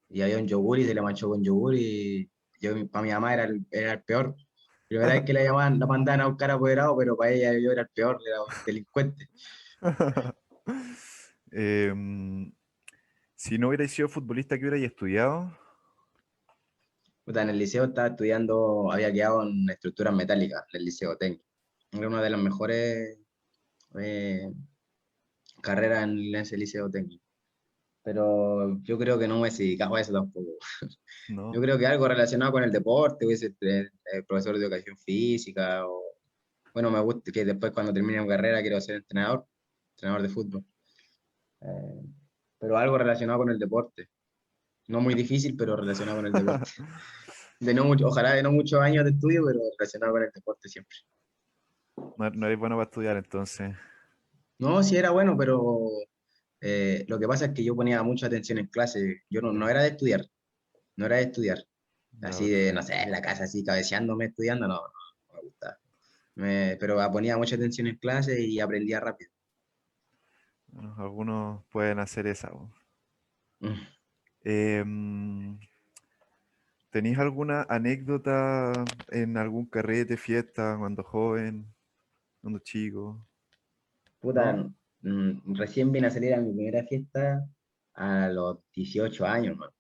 Y 0.09 0.23
había 0.23 0.39
un 0.39 0.47
yogur 0.47 0.79
y 0.79 0.85
se 0.85 0.95
le 0.95 1.03
manchó 1.03 1.29
con 1.29 1.43
yogur 1.43 1.75
y 1.75 2.31
yo, 2.61 2.89
para 2.89 3.05
mi 3.05 3.11
mamá 3.11 3.35
era 3.35 3.45
el, 3.45 3.67
era 3.71 3.93
el 3.93 4.03
peor. 4.03 4.37
Primera 4.89 5.15
vez 5.15 5.23
que 5.25 5.33
la 5.33 5.43
llamaban, 5.43 5.79
la 5.79 5.87
mandaban 5.87 6.21
a 6.21 6.27
buscar 6.27 6.51
apoderado, 6.51 6.97
pero 6.97 7.17
para 7.17 7.31
ella 7.31 7.59
yo 7.59 7.73
era 7.73 7.83
el 7.83 7.89
peor, 7.89 8.21
era 8.27 8.43
un 8.43 8.49
delincuente. 8.67 9.29
Em, 11.57 12.53
si 13.37 13.59
no 13.59 13.69
hubierais 13.69 13.93
sido 13.93 14.09
futbolista, 14.09 14.57
¿qué 14.59 14.63
hubierais 14.63 14.91
estudiado? 14.91 15.57
En 17.27 17.51
el 17.51 17.59
liceo 17.59 17.85
estaba 17.85 18.09
estudiando, 18.09 18.91
había 18.93 19.13
quedado 19.13 19.43
en 19.43 19.69
estructuras 19.71 20.15
metálicas, 20.15 20.65
en 20.73 20.79
el 20.79 20.85
liceo 20.85 21.17
técnico. 21.17 21.45
Era 21.93 22.09
una 22.09 22.23
de 22.23 22.31
las 22.31 22.41
mejores 22.41 23.19
eh, 23.99 24.53
carreras 25.63 26.05
en 26.05 26.35
ese 26.35 26.57
liceo 26.57 26.91
técnico. 26.91 27.25
Pero 28.03 28.83
yo 28.83 28.99
creo 28.99 29.19
que 29.19 29.27
no 29.27 29.41
me 29.41 29.51
dedicado 29.51 29.95
a 29.97 30.01
eso 30.01 30.13
tampoco. 30.13 30.51
Yo 31.29 31.61
creo 31.61 31.79
que 31.79 31.87
algo 31.87 32.07
relacionado 32.07 32.53
con 32.53 32.63
el 32.63 32.71
deporte, 32.71 33.25
hubiese 33.25 33.55
profesor 34.29 34.59
de 34.59 34.65
educación 34.67 34.99
física, 34.99 35.87
o 35.87 36.03
bueno, 36.75 36.91
me 36.91 37.01
gusta 37.01 37.33
que 37.33 37.45
después 37.45 37.73
cuando 37.73 37.95
termine 37.95 38.21
mi 38.21 38.29
carrera 38.29 38.61
quiero 38.61 38.81
ser 38.81 38.97
entrenador, 38.97 39.47
entrenador 39.95 40.23
de 40.23 40.29
fútbol. 40.29 40.65
Eh, 41.63 42.03
pero 42.59 42.77
algo 42.77 42.99
relacionado 42.99 43.39
con 43.39 43.51
el 43.51 43.59
deporte. 43.59 44.11
No 44.89 45.01
muy 45.01 45.15
difícil, 45.15 45.57
pero 45.57 45.77
relacionado 45.77 46.19
con 46.19 46.27
el 46.27 46.33
deporte. 46.33 46.71
De 47.61 47.73
no 47.73 47.85
mucho, 47.85 48.09
ojalá 48.09 48.35
de 48.35 48.43
no 48.43 48.51
muchos 48.51 48.81
años 48.81 49.05
de 49.05 49.13
estudio, 49.13 49.43
pero 49.47 49.61
relacionado 49.79 50.13
con 50.13 50.23
el 50.25 50.31
deporte 50.35 50.69
siempre. 50.69 50.99
No, 51.97 52.47
eres 52.47 52.59
bueno 52.59 52.75
para 52.75 52.85
estudiar 52.85 53.17
entonces. 53.17 53.75
No, 54.59 54.83
sí 54.83 54.97
era 54.97 55.11
bueno, 55.11 55.37
pero 55.39 55.89
eh, 56.61 57.05
lo 57.09 57.19
que 57.19 57.29
pasa 57.29 57.47
es 57.47 57.53
que 57.53 57.65
yo 57.65 57.77
ponía 57.77 58.03
mucha 58.03 58.27
atención 58.27 58.59
en 58.59 58.67
clase. 58.67 59.23
Yo 59.31 59.41
no, 59.41 59.53
no 59.53 59.69
era 59.69 59.83
de 59.83 59.91
estudiar, 59.91 60.27
no 60.97 61.07
era 61.07 61.17
de 61.17 61.23
estudiar. 61.23 61.59
Así 62.23 62.49
de, 62.49 62.73
no 62.73 62.83
sé, 62.83 63.03
en 63.03 63.11
la 63.11 63.21
casa 63.21 63.45
así 63.45 63.65
cabeceándome 63.65 64.27
estudiando, 64.27 64.69
no, 64.69 64.75
no, 64.75 65.35
me 65.35 65.41
gustaba. 65.43 65.79
pero 66.35 67.13
ponía 67.13 67.37
mucha 67.37 67.57
atención 67.57 67.87
en 67.87 67.97
clase 67.97 68.41
y 68.41 68.61
aprendía 68.61 69.01
rápido. 69.01 69.31
algunos 70.97 71.65
pueden 71.71 71.99
hacer 71.99 72.27
esa. 72.27 72.51
Mm. 73.61 73.94
Em, 74.45 75.59
¿Tenéis 76.91 77.19
alguna 77.19 77.67
anécdota 77.69 78.73
en 79.11 79.37
algún 79.37 79.67
carrete, 79.67 80.17
fiesta, 80.17 80.77
cuando 80.79 81.03
joven, 81.03 81.67
cuando 82.41 82.61
chico? 82.61 83.27
Puta, 84.21 84.71
mm, 85.03 85.55
recién 85.57 85.91
vine 85.91 86.07
a 86.07 86.11
salir 86.11 86.35
a 86.35 86.41
mi 86.41 86.53
primera 86.53 86.85
fiesta 86.85 87.45
a 87.95 88.29
los 88.29 88.59
18 88.75 89.27
años, 89.27 89.57
man, 89.57 89.71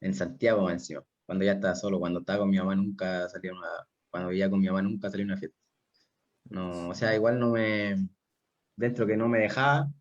en 0.00 0.14
Santiago 0.14 0.68
encima, 0.70 1.04
cuando 1.26 1.44
ya 1.44 1.52
estaba 1.52 1.74
solo, 1.74 2.00
cuando 2.00 2.20
estaba 2.20 2.40
con 2.40 2.50
mi 2.50 2.58
mamá 2.58 2.74
nunca 2.74 3.28
salía 3.28 3.52
una, 3.52 3.68
cuando 4.10 4.30
vivía 4.30 4.50
con 4.50 4.60
mi 4.60 4.66
mamá 4.66 4.82
nunca 4.82 5.10
salía 5.10 5.26
una 5.26 5.36
fiesta. 5.36 5.58
No, 6.50 6.88
o 6.90 6.94
sea, 6.94 7.14
igual 7.14 7.38
no 7.38 7.50
me, 7.50 8.08
dentro 8.76 9.06
que 9.06 9.16
no 9.16 9.28
me 9.28 9.38
dejaba, 9.40 9.92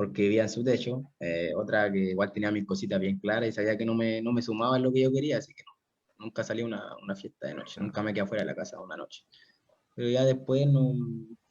porque 0.00 0.22
vivía 0.22 0.44
en 0.44 0.48
su 0.48 0.64
techo, 0.64 1.02
eh, 1.20 1.50
otra 1.54 1.92
que 1.92 1.98
igual 1.98 2.32
tenía 2.32 2.50
mis 2.50 2.64
cositas 2.64 2.98
bien 2.98 3.18
claras 3.18 3.50
y 3.50 3.52
sabía 3.52 3.76
que 3.76 3.84
no 3.84 3.94
me, 3.94 4.22
no 4.22 4.32
me 4.32 4.40
sumaba 4.40 4.78
en 4.78 4.82
lo 4.82 4.90
que 4.90 5.02
yo 5.02 5.12
quería, 5.12 5.36
así 5.36 5.52
que 5.52 5.62
nunca 6.18 6.42
salí 6.42 6.62
una, 6.62 6.96
una 7.02 7.14
fiesta 7.14 7.48
de 7.48 7.56
noche, 7.56 7.82
nunca 7.82 8.02
me 8.02 8.14
quedé 8.14 8.22
afuera 8.22 8.42
de 8.42 8.46
la 8.46 8.54
casa 8.54 8.80
una 8.80 8.96
noche. 8.96 9.26
Pero 9.94 10.08
ya 10.08 10.24
después, 10.24 10.66
no, 10.68 10.94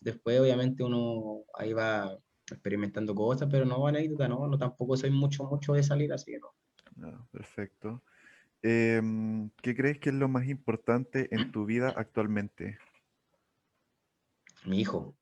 después 0.02 0.40
obviamente 0.40 0.84
uno 0.84 1.44
ahí 1.54 1.74
va 1.74 2.18
experimentando 2.52 3.14
cosas, 3.14 3.48
pero 3.52 3.66
no 3.66 3.86
anécdota, 3.86 4.28
no, 4.28 4.48
no 4.48 4.58
tampoco 4.58 4.98
soy 4.98 5.12
mucho, 5.12 5.44
mucho 5.44 5.74
de 5.74 5.84
salir, 5.84 6.12
así 6.12 6.32
que 6.32 6.40
no. 6.40 7.08
Ah, 7.08 7.24
perfecto. 7.30 8.02
Em, 8.64 9.52
¿Qué 9.62 9.76
crees 9.76 10.00
que 10.00 10.10
es 10.10 10.16
lo 10.16 10.28
más 10.28 10.48
importante 10.48 11.28
en 11.36 11.52
tu 11.52 11.68
vida 11.68 11.94
actualmente? 11.96 12.80
Mi 14.66 14.80
hijo. 14.80 15.16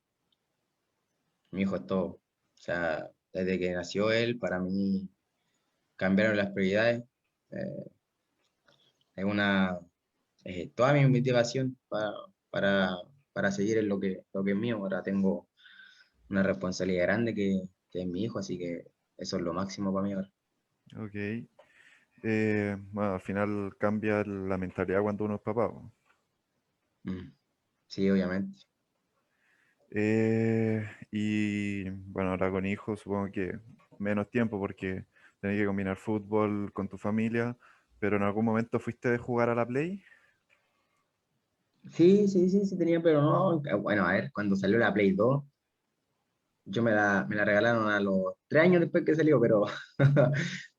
Mi 1.52 1.64
hijo 1.64 1.76
es 1.76 1.86
todo. 1.86 2.22
O 2.58 2.60
sea, 2.60 3.12
desde 3.38 3.60
que 3.60 3.72
nació 3.72 4.12
él, 4.12 4.40
para 4.40 4.60
mí 4.60 5.10
cambiaron 5.96 6.38
las 6.38 6.52
prioridades. 6.52 7.04
Eh, 7.52 7.92
es 9.16 9.26
una, 9.26 9.80
toda 10.76 10.94
mi 10.94 11.06
motivación 11.06 11.78
para, 11.88 12.12
para, 12.50 12.96
para, 13.34 13.52
seguir 13.52 13.78
en 13.78 13.90
lo 13.90 14.00
que, 14.00 14.24
lo 14.34 14.44
que 14.44 14.52
es 14.52 14.58
mío. 14.58 14.78
Ahora 14.78 15.04
tengo 15.04 15.48
una 16.30 16.44
responsabilidad 16.44 17.04
grande 17.04 17.34
que, 17.34 17.62
que, 17.92 18.02
es 18.02 18.08
mi 18.08 18.24
hijo, 18.24 18.40
así 18.40 18.58
que 18.58 18.86
eso 19.18 19.38
es 19.38 19.42
lo 19.44 19.54
máximo 19.54 19.94
para 19.94 20.06
mí 20.06 20.14
ahora. 20.14 20.32
Ok. 20.98 21.48
Eh, 22.24 22.76
bueno, 22.92 23.14
al 23.14 23.22
final 23.22 23.78
cambia 23.80 24.24
la 24.24 24.58
mentalidad 24.58 25.02
cuando 25.02 25.26
uno 25.26 25.36
es 25.36 25.42
papá. 25.42 25.72
Mm. 27.04 27.32
Sí, 27.88 28.10
obviamente. 28.10 28.58
Eh, 29.92 30.86
y 31.12 31.90
bueno, 31.90 32.32
ahora 32.32 32.52
con 32.52 32.66
hijos 32.66 33.00
supongo 33.00 33.32
que 33.32 33.60
menos 34.00 34.30
tiempo 34.30 34.60
porque 34.60 35.06
tenés 35.40 35.60
que 35.60 35.66
combinar 35.66 35.98
fútbol 35.98 36.72
con 36.74 36.88
tu 36.90 36.98
familia, 36.98 37.58
pero 38.00 38.18
en 38.18 38.24
algún 38.24 38.46
momento 38.46 38.80
fuiste 38.80 39.10
de 39.10 39.18
jugar 39.18 39.50
a 39.50 39.56
la 39.56 39.66
Play. 39.66 40.04
Sí, 41.92 42.28
sí, 42.28 42.50
sí, 42.50 42.66
sí 42.66 42.78
tenía, 42.78 43.02
pero 43.02 43.22
no. 43.22 43.62
Bueno, 43.80 44.06
a 44.06 44.14
ver, 44.14 44.32
cuando 44.34 44.56
salió 44.56 44.78
la 44.78 44.94
Play 44.94 45.14
2, 45.14 45.44
yo 46.66 46.84
me 46.84 46.92
la, 46.92 47.26
me 47.28 47.36
la 47.36 47.46
regalaron 47.46 47.90
a 47.90 48.00
los 48.00 48.34
tres 48.48 48.64
años 48.64 48.82
después 48.82 49.06
que 49.06 49.16
salió, 49.16 49.40
pero, 49.40 49.66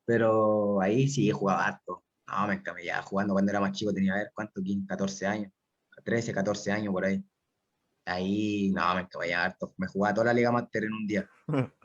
pero 0.04 0.80
ahí 0.80 1.08
sí 1.08 1.30
jugaba 1.30 1.66
harto. 1.66 2.04
No, 2.26 2.46
me 2.46 2.84
ya 2.84 3.00
jugando 3.02 3.32
cuando 3.32 3.50
era 3.50 3.60
más 3.60 3.72
chico, 3.72 3.92
tenía, 3.92 4.12
a 4.12 4.18
ver, 4.18 4.30
¿cuánto? 4.34 4.62
15, 4.62 4.86
14 4.86 5.26
años, 5.26 5.52
13, 6.04 6.34
14 6.34 6.72
años 6.72 6.92
por 6.92 7.06
ahí. 7.06 7.24
Ahí, 8.08 8.70
no, 8.70 8.94
me 8.94 9.06
cabía 9.06 9.44
harto. 9.44 9.74
Me 9.76 9.86
jugaba 9.86 10.14
toda 10.14 10.26
la 10.26 10.32
Liga 10.32 10.50
Master 10.50 10.84
en 10.84 10.92
un 10.92 11.06
día. 11.06 11.28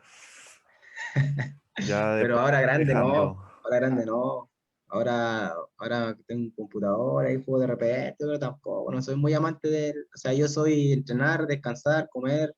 Pero 1.76 2.40
ahora 2.40 2.62
grande 2.62 2.94
no. 2.94 3.44
Ahora 3.64 3.78
grande 3.78 4.06
no. 4.06 4.50
Ahora, 4.88 5.54
ahora 5.78 6.16
tengo 6.28 6.44
un 6.44 6.52
computador, 6.52 7.26
ahí 7.26 7.44
juego 7.44 7.60
de 7.62 7.66
repente, 7.66 8.16
pero 8.20 8.38
tampoco, 8.38 8.92
no 8.92 9.02
soy 9.02 9.16
muy 9.16 9.34
amante 9.34 9.68
de, 9.68 9.90
o 9.90 10.18
sea, 10.18 10.34
yo 10.34 10.48
soy 10.48 10.94
entrenar, 10.94 11.48
descansar, 11.48 12.08
comer, 12.10 12.56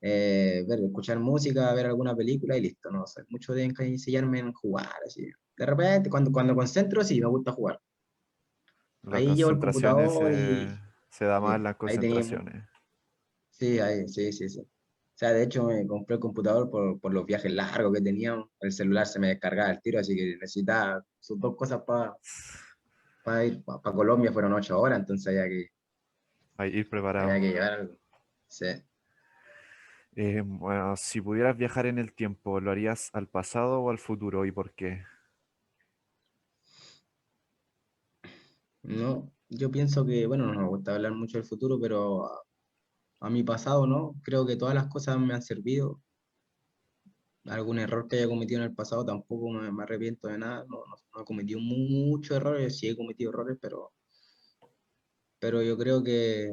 eh, 0.00 0.64
ver, 0.68 0.80
escuchar 0.80 1.20
música, 1.20 1.72
ver 1.72 1.86
alguna 1.86 2.16
película 2.16 2.56
y 2.56 2.62
listo, 2.62 2.90
no 2.90 3.06
soy 3.06 3.22
mucho 3.28 3.52
de 3.52 3.62
encasillarme 3.66 4.40
en 4.40 4.52
jugar, 4.52 4.96
así. 5.06 5.30
De 5.56 5.64
repente, 5.64 6.10
cuando, 6.10 6.32
cuando 6.32 6.56
concentro, 6.56 7.04
sí, 7.04 7.20
me 7.20 7.28
gusta 7.28 7.52
jugar. 7.52 7.80
ahí 9.12 9.32
llevo 9.36 9.50
el 9.50 9.60
computador 9.60 10.32
y... 10.32 10.68
Se 11.08 11.24
da 11.24 11.40
más 11.40 11.60
las 11.60 11.76
concentraciones. 11.76 12.69
Sí, 13.60 13.78
ahí, 13.78 14.08
sí, 14.08 14.32
sí, 14.32 14.48
sí. 14.48 14.60
O 14.60 14.66
sea, 15.20 15.32
de 15.34 15.42
hecho 15.42 15.64
me 15.64 15.86
compré 15.86 16.14
el 16.14 16.20
computador 16.20 16.70
por, 16.70 16.98
por 16.98 17.12
los 17.12 17.26
viajes 17.26 17.52
largos 17.52 17.92
que 17.92 18.00
tenía. 18.00 18.42
El 18.58 18.72
celular 18.72 19.06
se 19.06 19.18
me 19.18 19.28
descargaba 19.28 19.70
el 19.70 19.82
tiro, 19.82 20.00
así 20.00 20.16
que 20.16 20.38
necesitaba 20.40 21.04
sus 21.18 21.38
dos 21.38 21.54
cosas 21.56 21.82
para 23.22 23.44
ir 23.44 23.62
para 23.62 23.94
Colombia. 23.94 24.32
Fueron 24.32 24.54
ocho 24.54 24.80
horas, 24.80 25.00
entonces 25.00 25.26
había 25.26 25.46
que, 25.46 25.68
ir 26.74 26.88
preparado. 26.88 27.28
Había 27.28 27.40
que 27.42 27.52
llevar 27.52 27.72
algo. 27.72 27.98
Sí. 28.48 28.66
Eh, 30.16 30.42
bueno, 30.42 30.96
si 30.96 31.20
pudieras 31.20 31.54
viajar 31.54 31.84
en 31.84 31.98
el 31.98 32.14
tiempo, 32.14 32.60
¿lo 32.60 32.70
harías 32.70 33.10
al 33.12 33.28
pasado 33.28 33.82
o 33.82 33.90
al 33.90 33.98
futuro 33.98 34.46
y 34.46 34.52
por 34.52 34.72
qué? 34.72 35.04
No, 38.84 39.30
yo 39.50 39.70
pienso 39.70 40.06
que, 40.06 40.26
bueno, 40.26 40.46
no 40.46 40.58
me 40.58 40.66
gusta 40.66 40.94
hablar 40.94 41.12
mucho 41.12 41.36
del 41.36 41.46
futuro, 41.46 41.78
pero 41.78 42.26
a 43.20 43.30
mi 43.30 43.42
pasado, 43.42 43.86
¿no? 43.86 44.16
Creo 44.22 44.46
que 44.46 44.56
todas 44.56 44.74
las 44.74 44.88
cosas 44.88 45.18
me 45.18 45.34
han 45.34 45.42
servido. 45.42 46.02
Algún 47.44 47.78
error 47.78 48.06
que 48.08 48.16
haya 48.16 48.28
cometido 48.28 48.60
en 48.60 48.68
el 48.68 48.74
pasado 48.74 49.04
tampoco 49.04 49.50
me, 49.50 49.82
arrepiento 49.82 50.28
de 50.28 50.38
nada. 50.38 50.64
No, 50.68 50.84
no, 50.86 51.22
he 51.22 51.24
cometido 51.24 51.60
muchos 51.60 52.36
errores, 52.36 52.78
sí 52.78 52.88
he 52.88 52.96
cometido 52.96 53.30
errores, 53.30 53.58
pero, 53.60 53.92
pero 55.38 55.62
yo 55.62 55.76
creo 55.76 56.02
que 56.02 56.50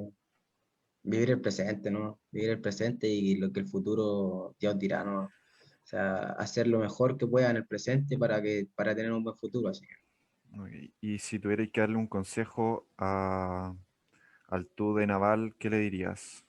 vivir 1.03 1.31
el 1.31 1.41
presente, 1.41 1.89
¿no? 1.91 2.19
Vivir 2.31 2.51
el 2.51 2.61
presente 2.61 3.07
y 3.07 3.35
lo 3.35 3.51
que 3.51 3.61
el 3.61 3.67
futuro 3.67 4.55
Dios 4.59 4.77
dirá, 4.77 5.03
¿no? 5.03 5.23
O 5.23 5.89
sea, 5.89 6.33
hacer 6.33 6.67
lo 6.67 6.79
mejor 6.79 7.17
que 7.17 7.27
pueda 7.27 7.49
en 7.49 7.57
el 7.57 7.67
presente 7.67 8.17
para, 8.17 8.41
que, 8.41 8.67
para 8.75 8.93
tener 8.93 9.11
un 9.13 9.23
buen 9.23 9.37
futuro. 9.37 9.69
Así 9.69 9.85
Y 10.99 11.19
si 11.19 11.39
tuvierais 11.39 11.71
que 11.71 11.79
darle 11.79 11.95
un 11.95 12.07
consejo 12.07 12.89
a, 12.97 13.73
al 14.47 14.67
tú 14.67 14.95
de 14.95 15.07
Naval, 15.07 15.55
¿qué 15.57 15.69
le 15.69 15.79
dirías? 15.79 16.46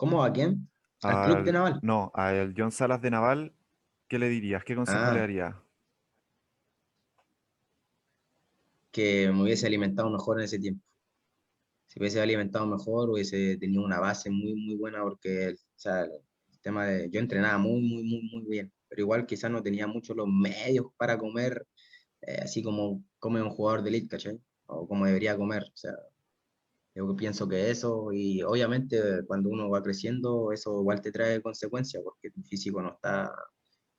¿Cómo? 0.00 0.24
¿A 0.24 0.32
quién? 0.32 0.66
¿Al, 1.02 1.26
club 1.26 1.44
de 1.44 1.52
Naval? 1.52 1.78
No, 1.82 2.10
al 2.14 2.54
John 2.56 2.72
Salas 2.72 3.02
de 3.02 3.10
Naval, 3.10 3.54
¿qué 4.08 4.18
le 4.18 4.30
dirías? 4.30 4.64
¿Qué 4.64 4.74
consejo 4.74 4.98
le 4.98 5.04
ah. 5.04 5.14
darías? 5.14 5.54
Que 8.90 9.30
me 9.30 9.42
hubiese 9.42 9.66
alimentado 9.66 10.08
mejor 10.08 10.38
en 10.38 10.46
ese 10.46 10.58
tiempo. 10.58 10.82
Si 11.86 12.00
hubiese 12.00 12.18
alimentado 12.18 12.66
mejor, 12.66 13.10
hubiese 13.10 13.58
tenido 13.58 13.82
una 13.82 14.00
base 14.00 14.30
muy, 14.30 14.54
muy 14.54 14.76
buena, 14.76 15.02
porque 15.02 15.48
el, 15.48 15.58
tema 16.62 16.86
de. 16.86 17.10
Yo 17.10 17.20
entrenaba 17.20 17.58
muy, 17.58 17.82
muy, 17.82 18.02
muy, 18.02 18.22
muy 18.32 18.46
bien, 18.48 18.72
pero 18.88 19.02
igual 19.02 19.26
quizás 19.26 19.50
no 19.50 19.62
tenía 19.62 19.86
mucho 19.86 20.14
los 20.14 20.28
medios 20.28 20.86
para 20.96 21.18
comer, 21.18 21.66
eh, 22.22 22.38
así 22.42 22.62
como 22.62 23.04
come 23.18 23.42
un 23.42 23.50
jugador 23.50 23.82
de 23.82 23.90
elite, 23.90 24.08
¿cachai? 24.08 24.40
O 24.64 24.88
como 24.88 25.04
debería 25.04 25.36
comer. 25.36 25.64
O 25.64 25.76
sea, 25.76 25.92
yo 26.94 27.16
pienso 27.16 27.48
que 27.48 27.70
eso, 27.70 28.12
y 28.12 28.42
obviamente 28.42 29.24
cuando 29.26 29.48
uno 29.50 29.70
va 29.70 29.82
creciendo, 29.82 30.52
eso 30.52 30.80
igual 30.80 31.00
te 31.00 31.12
trae 31.12 31.40
consecuencias, 31.42 32.02
porque 32.02 32.30
tu 32.30 32.42
físico 32.42 32.82
no 32.82 32.94
está 32.94 33.32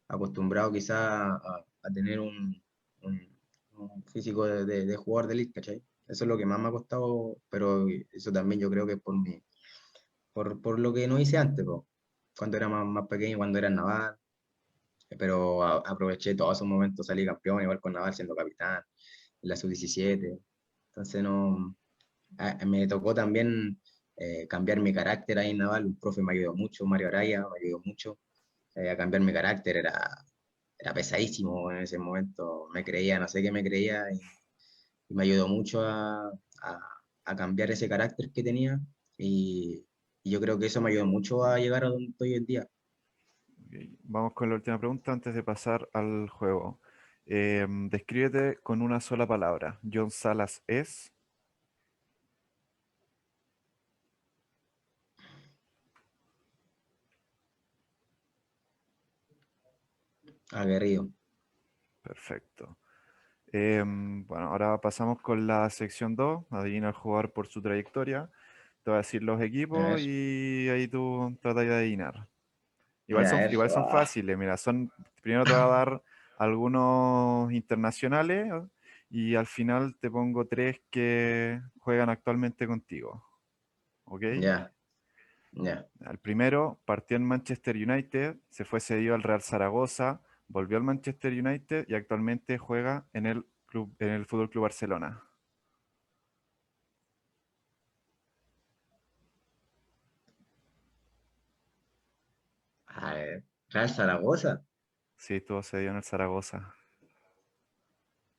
acostumbrado 0.08 0.72
quizá 0.72 1.36
a, 1.36 1.66
tener 1.94 2.20
un, 2.20 2.62
físico 4.08 4.46
de, 4.46 4.86
de, 4.86 4.96
jugador 4.98 5.28
de 5.28 5.34
elite, 5.34 5.54
¿cachai? 5.54 5.84
Eso 6.08 6.26
es 6.26 6.28
lo 6.28 6.38
que 6.38 6.46
más 6.46 6.60
me 6.60 6.68
ha 6.68 6.72
costado, 6.72 7.38
pero 7.50 7.88
eso 8.12 8.32
también 8.32 8.62
yo 8.62 8.70
creo 8.70 8.86
que 8.86 8.94
es 8.94 9.02
por, 9.02 9.18
mi, 9.20 9.42
por, 10.34 10.62
por 10.62 10.80
lo 10.80 10.94
que 10.94 11.08
no 11.08 11.20
hice 11.20 11.38
antes, 11.38 11.66
cuando 12.38 12.58
era 12.58 12.70
más, 12.70 12.86
más 12.86 13.08
pequeño, 13.08 13.38
cuando 13.38 13.58
era 13.58 13.68
en 13.70 13.76
Naval, 13.76 14.18
pero 15.18 15.64
aproveché 15.64 16.36
todos 16.36 16.58
esos 16.58 16.68
momentos, 16.68 17.08
salí 17.08 17.26
campeón, 17.26 17.62
igual 17.62 17.80
con 17.80 17.94
Naval 17.94 18.14
siendo 18.14 18.36
capitán, 18.36 18.84
en 19.42 19.50
la 19.50 19.56
sub-17, 19.56 20.40
entonces 20.90 21.24
no 21.24 21.76
me 22.66 22.88
tocó 22.88 23.14
también 23.14 23.80
eh, 24.24 24.48
cambiar 24.48 24.80
mi 24.80 24.94
carácter 24.94 25.40
ahí 25.40 25.52
en 25.52 25.58
Naval, 25.58 25.86
un 25.86 26.00
profe 26.00 26.22
me 26.22 26.34
ayudó 26.34 26.54
mucho, 26.56 26.86
Mario 26.86 27.08
Araya 27.08 27.40
me 27.42 27.66
ayudó 27.66 27.82
mucho 27.84 28.20
eh, 28.76 28.90
a 28.90 28.98
cambiar 28.98 29.24
mi 29.24 29.34
carácter, 29.34 29.78
era, 29.78 30.26
era 30.78 30.94
pesadísimo 30.94 31.72
en 31.72 31.80
ese 31.80 31.98
momento, 31.98 32.68
me 32.74 32.84
creía, 32.84 33.20
no 33.20 33.28
sé 33.28 33.42
qué 33.42 33.52
me 33.52 33.64
creía, 33.64 34.06
y, 34.12 34.20
me 35.14 35.24
ayudó 35.24 35.48
mucho 35.48 35.82
a, 35.82 36.32
a, 37.26 37.36
cambiar 37.36 37.72
ese 37.72 37.90
carácter 37.90 38.32
que 38.32 38.44
tenía, 38.44 38.80
y, 39.18 39.86
yo 40.24 40.40
creo 40.40 40.60
que 40.60 40.68
eso 40.68 40.82
me 40.82 40.92
ayudó 40.92 41.08
mucho 41.08 41.44
a 41.44 41.58
llegar 41.58 41.84
a 41.84 41.90
donde 41.90 42.12
estoy 42.12 42.34
hoy 42.34 42.38
en 42.38 42.46
día. 42.46 42.68
Vamos 44.04 44.34
con 44.34 44.50
la 44.50 44.56
última 44.56 44.78
pregunta 44.78 45.12
antes 45.12 45.34
de 45.34 45.42
pasar 45.42 45.90
al 45.94 46.30
juego. 46.30 46.80
Eh, 47.26 47.66
descríbete 47.90 48.60
con 48.62 48.84
una 48.84 49.00
sola 49.00 49.26
palabra. 49.26 49.80
John 49.92 50.12
Salas 50.12 50.62
es. 50.68 51.12
Aguerrido. 60.52 61.10
Perfecto. 62.02 62.78
Em, 63.52 64.26
bueno, 64.26 64.48
ahora 64.48 64.80
pasamos 64.80 65.22
con 65.22 65.46
la 65.46 65.70
sección 65.70 66.16
2. 66.16 66.46
Adivina 66.50 66.88
al 66.88 66.94
jugador 66.94 67.32
por 67.32 67.48
su 67.48 67.62
trayectoria. 67.62 68.30
Te 68.84 68.92
voy 68.92 68.96
a 68.96 68.98
decir 68.98 69.22
los 69.22 69.42
equipos 69.42 70.00
y 70.00 70.68
ahí 70.70 70.88
tú 70.88 71.38
tratas 71.42 71.66
de 71.66 71.74
adivinar. 71.74 72.28
Igual, 73.08 73.28
son, 73.28 73.52
igual 73.52 73.70
son 73.70 73.90
fáciles, 73.90 74.38
mira, 74.38 74.56
son, 74.56 74.90
primero 75.22 75.44
te 75.44 75.52
voy 75.52 75.62
a 75.62 75.66
dar 75.66 76.02
algunos 76.38 77.52
internacionales 77.52 78.52
y 79.10 79.36
al 79.36 79.48
final 79.48 79.98
te 80.00 80.10
pongo 80.10 80.48
tres 80.48 80.82
que 80.90 81.62
juegan 81.80 82.10
actualmente 82.10 82.66
contigo. 82.68 83.24
¿Ok? 84.06 84.24
Ya. 84.40 84.72
Ya. 85.52 85.86
El 86.10 86.18
primero 86.20 86.80
partió 86.86 87.18
en 87.18 87.26
Manchester 87.26 87.76
United, 87.76 88.38
se 88.50 88.64
fue 88.64 88.80
cedido 88.80 89.14
al 89.14 89.24
Real 89.24 89.42
Zaragoza, 89.42 90.22
volvió 90.52 90.78
al 90.78 90.84
Manchester 90.84 91.32
United 91.32 91.86
y 91.88 91.96
actualmente 91.96 92.58
juega 92.58 93.08
en 93.14 93.26
el 93.26 93.46
club, 93.66 93.96
en 94.00 94.10
el 94.10 94.26
Fútbol 94.26 94.50
Club 94.50 94.64
Barcelona. 94.64 95.24
A 102.88 103.14
ver, 103.14 103.44
Real 103.70 103.90
Zaragoza. 103.90 104.62
Sí, 105.16 105.36
estuvo 105.36 105.64
cedido 105.64 105.92
en 105.92 105.98
el 105.98 106.04
Zaragoza. 106.04 106.76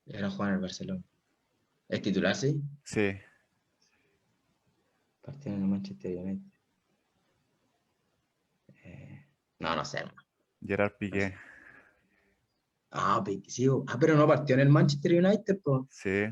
Y 0.04 0.16
ahora 0.16 0.30
juega 0.30 0.50
en 0.50 0.54
el 0.56 0.62
Barcelona. 0.62 1.02
¿Es 1.88 2.02
titular, 2.02 2.34
sí? 2.34 2.60
Sí. 2.84 3.12
Partió 5.22 5.52
en 5.52 5.62
el 5.62 5.68
Manchester 5.68 6.16
United. 6.16 6.52
Eh, 8.84 9.26
no, 9.60 9.76
no 9.76 9.84
sé. 9.84 10.04
Gerard 10.60 10.96
Piqué. 10.98 11.34
Ah, 12.92 13.24
sí. 13.48 13.68
Ah, 13.86 13.96
pero 13.98 14.16
no 14.16 14.26
partió 14.26 14.54
en 14.54 14.60
el 14.60 14.68
Manchester 14.68 15.24
United, 15.24 15.60
pues. 15.62 15.82
Sí. 15.90 16.26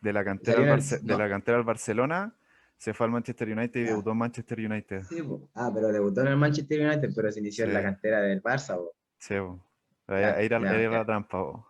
De 0.00 0.12
la 0.12 0.24
cantera, 0.24 0.74
al 0.74 0.80
de 0.80 1.18
la 1.18 1.28
cantera 1.28 1.58
al 1.58 1.64
Barcelona 1.64 2.36
se 2.76 2.92
fue 2.92 3.06
al 3.06 3.12
Manchester 3.12 3.48
United 3.50 3.80
y 3.80 3.84
debutó 3.84 4.10
en 4.12 4.18
Manchester 4.18 4.60
United. 4.60 5.02
Sí, 5.04 5.22
ah, 5.54 5.70
pero 5.72 5.88
debutó 5.88 6.20
en 6.20 6.28
el 6.28 6.36
Manchester 6.36 6.86
United, 6.86 7.10
pero 7.14 7.32
se 7.32 7.40
inició 7.40 7.64
en 7.64 7.74
la 7.74 7.82
cantera 7.82 8.20
del 8.20 8.42
Barça. 8.42 8.76
Po. 8.76 8.94
Sí, 9.18 9.34
po. 9.34 9.64
Ahí 10.08 10.46
era, 10.46 10.58
la 10.60 11.04
trampa. 11.04 11.38
Po. 11.38 11.66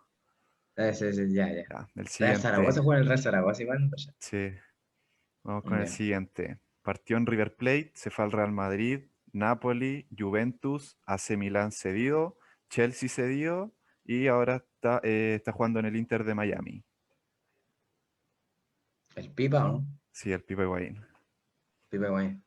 Sí, 0.75 1.13
sí, 1.13 1.33
ya, 1.33 1.47
ya. 1.47 1.63
ya 1.67 1.87
el 1.95 2.07
siguiente. 2.07 2.41
Zaragoza 2.41 2.81
juega 2.81 2.97
en 2.97 3.03
el 3.03 3.07
Real 3.07 3.19
Zaragoza 3.19 3.63
igual. 3.63 3.91
Sí. 4.19 4.51
Vamos 5.43 5.63
con 5.63 5.79
el 5.79 5.87
siguiente. 5.87 6.59
Partió 6.81 7.17
en 7.17 7.25
River 7.25 7.55
Plate, 7.55 7.91
se 7.95 8.09
fue 8.09 8.25
al 8.25 8.31
Real 8.31 8.51
Madrid, 8.51 9.05
Napoli, 9.31 10.07
Juventus, 10.15 10.97
AC 11.05 11.37
Milán 11.37 11.71
cedido, 11.71 12.37
Chelsea 12.69 13.09
cedido 13.09 13.76
y 14.07 14.27
ahora 14.27 14.55
está, 14.55 15.01
eh, 15.03 15.35
está 15.35 15.51
jugando 15.51 15.79
en 15.79 15.85
el 15.85 15.95
Inter 15.97 16.23
de 16.23 16.33
Miami. 16.33 16.83
¿El 19.15 19.29
Pipa 19.31 19.65
o 19.65 19.67
no? 19.67 19.85
Sí, 20.11 20.31
el 20.31 20.43
Pipa 20.43 20.63
Higuaín. 20.63 21.05
Pipa 21.89 22.07
Higuaín, 22.07 22.43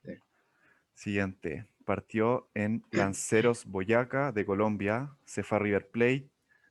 Siguiente. 0.95 1.67
Partió 1.85 2.49
en 2.55 2.85
Lanceros 2.91 3.65
Boyaca 3.67 4.33
de 4.33 4.47
Colombia, 4.47 5.17
se 5.25 5.43
fue 5.43 5.57
a 5.57 5.61
River 5.61 5.91
Plate, 5.91 6.31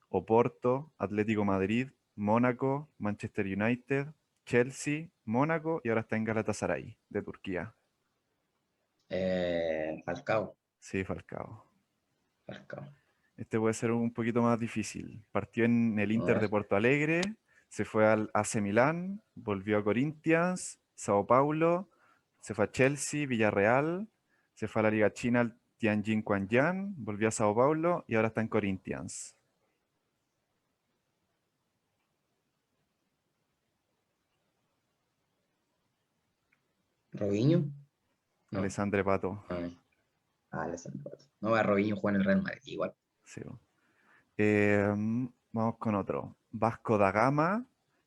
Oporto, 0.09 0.91
Atlético 0.97 1.45
Madrid, 1.45 1.89
Mónaco, 2.15 2.89
Manchester 2.97 3.45
United, 3.45 4.07
Chelsea, 4.45 5.09
Mónaco 5.25 5.81
y 5.83 5.89
ahora 5.89 6.01
está 6.01 6.15
en 6.15 6.23
Galatasaray 6.23 6.97
de 7.09 7.21
Turquía. 7.21 7.75
Eh, 9.09 10.01
Falcao. 10.05 10.55
Sí, 10.79 11.03
Falcao. 11.03 11.65
Falcao. 12.45 12.98
Este 13.39 13.57
puede 13.57 13.73
ser 13.73 13.91
un 13.91 14.11
poquito 14.11 14.41
más 14.41 14.59
difícil. 14.59 15.23
Partió 15.31 15.63
en 15.63 15.97
el 15.97 16.11
Inter 16.11 16.41
de 16.41 16.49
Porto 16.49 16.75
Alegre, 16.75 17.21
se 17.69 17.85
fue 17.85 18.05
al 18.05 18.29
AC 18.33 18.55
Milán, 18.55 19.23
volvió 19.33 19.77
a 19.77 19.83
Corinthians, 19.83 20.77
Sao 20.93 21.25
Paulo, 21.25 21.89
se 22.41 22.53
fue 22.53 22.65
a 22.65 22.71
Chelsea, 22.71 23.25
Villarreal, 23.27 24.09
se 24.55 24.67
fue 24.67 24.81
a 24.81 24.83
la 24.83 24.91
Liga 24.91 25.13
China 25.13 25.39
al 25.39 25.57
Tianjin 25.77 26.21
Quanjian, 26.21 26.93
volvió 26.97 27.29
a 27.29 27.31
Sao 27.31 27.55
Paulo 27.55 28.03
y 28.09 28.15
ahora 28.15 28.27
está 28.27 28.41
en 28.41 28.49
Corinthians. 28.49 29.37
¿Robinho? 37.13 37.71
No. 38.51 38.59
Alessandre 38.59 39.01
Pato. 39.01 39.45
Ah, 40.51 40.63
Alessandre 40.63 41.03
Pato. 41.09 41.23
No, 41.39 41.55
a 41.55 41.63
Robinho 41.63 41.95
juega 41.95 42.17
en 42.17 42.21
el 42.21 42.25
Real 42.25 42.41
Madrid, 42.41 42.63
igual. 42.65 42.93
Sí. 43.29 43.41
Em, 44.37 45.29
vamos 45.51 45.77
con 45.77 45.93
otro. 45.93 46.35
Vasco 46.49 46.97
da 46.97 47.11
Gama, 47.11 47.63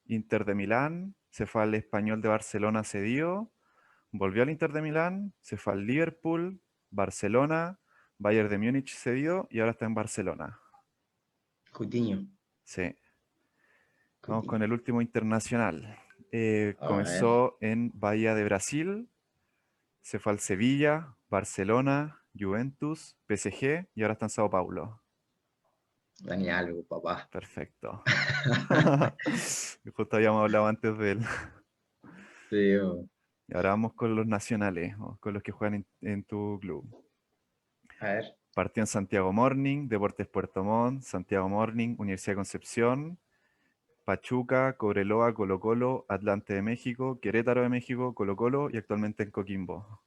Inter 0.07 0.45
de 0.45 0.55
Milán, 0.57 1.15
se 1.31 1.47
fue 1.47 1.63
al 1.63 1.75
Español 1.75 2.21
de 2.21 2.29
Barcelona 2.29 2.83
cedido, 2.83 3.53
volvió 4.11 4.43
al 4.43 4.51
Inter 4.51 4.73
de 4.73 4.83
Milán, 4.83 5.33
se 5.41 5.57
fue 5.57 5.75
al 5.75 5.87
Liverpool, 5.87 6.61
Barcelona, 6.91 7.79
Bayern 8.19 8.49
de 8.49 8.59
Múnich 8.59 8.95
cedido 8.95 9.47
y 9.49 9.61
ahora 9.61 9.73
está 9.73 9.87
en 9.87 9.95
Barcelona. 9.95 10.59
Coutinho. 11.71 12.27
Sí. 12.65 12.97
Vamos 14.27 14.47
con 14.47 14.63
el 14.63 14.73
último 14.73 15.03
internacional. 15.03 15.99
Eh, 16.33 16.75
comenzó 16.81 17.59
en 17.61 17.93
Bahía 17.95 18.35
de 18.35 18.45
Brasil, 18.45 19.09
se 20.01 20.19
fue 20.19 20.33
al 20.33 20.41
Sevilla, 20.41 21.17
Barcelona, 21.29 22.25
Juventus, 22.37 23.17
PSG 23.29 23.89
y 23.95 24.03
ahora 24.03 24.15
está 24.15 24.27
en 24.27 24.31
Sao 24.31 24.51
Paulo. 24.51 25.02
Dani 26.23 26.51
algo, 26.51 26.85
papá. 26.85 27.29
Perfecto. 27.31 28.03
Justo 29.97 30.17
habíamos 30.17 30.43
hablado 30.43 30.67
antes 30.67 30.97
de 30.97 31.11
él. 31.13 31.21
Sí. 32.49 32.77
Y 33.49 33.55
ahora 33.55 33.71
vamos 33.71 33.95
con 33.95 34.15
los 34.15 34.27
nacionales, 34.27 34.95
con 35.19 35.35
los 35.35 35.43
que 35.43 35.51
juegan 35.51 35.85
en, 36.01 36.25
tu 36.25 36.59
club. 36.61 36.85
A 38.01 38.07
ver. 38.07 38.37
Partió 38.55 38.83
en 38.83 38.87
Santiago 38.87 39.33
Morning, 39.33 39.89
Deportes 39.89 40.29
Puerto 40.29 40.63
Montt, 40.63 41.03
Santiago 41.03 41.49
Morning, 41.49 41.97
Universidad 41.99 42.33
de 42.33 42.37
Concepción, 42.37 43.19
Pachuca, 44.05 44.77
Cobreloa, 44.77 45.35
Colo 45.35 45.59
Colo, 45.59 46.07
Atlante 46.09 46.55
de 46.55 46.63
México, 46.63 47.19
Querétaro 47.21 47.63
de 47.63 47.69
México, 47.69 48.15
Colo 48.15 48.37
Colo 48.37 48.69
y 48.71 48.77
actualmente 48.77 49.25
en 49.25 49.31
Coquimbo. 49.31 50.03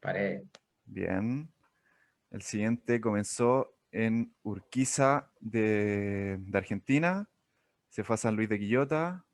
Pared. 0.00 0.42
Bien. 0.84 1.52
El 2.30 2.42
siguiente 2.42 3.00
comenzó 3.00 3.75
en 3.92 4.34
Urquiza 4.42 5.30
de, 5.40 6.38
Argentina, 6.52 7.28
se 7.88 8.04
fue 8.04 8.14
a 8.14 8.18
San 8.18 8.36
Luis 8.36 8.48
de 8.48 8.58
Quillota, 8.58 9.24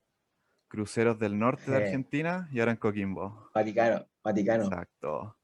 Cruceros 0.69 1.19
del 1.19 1.39
Norte 1.39 1.71
de 1.71 1.77
Argentina 1.77 2.49
y 2.53 2.61
ahora 2.61 2.73
en 2.73 2.79
Coquimbo. 2.79 3.51
Vaticano, 3.55 4.07
Vaticano. 4.23 4.65
Exacto. 4.65 5.37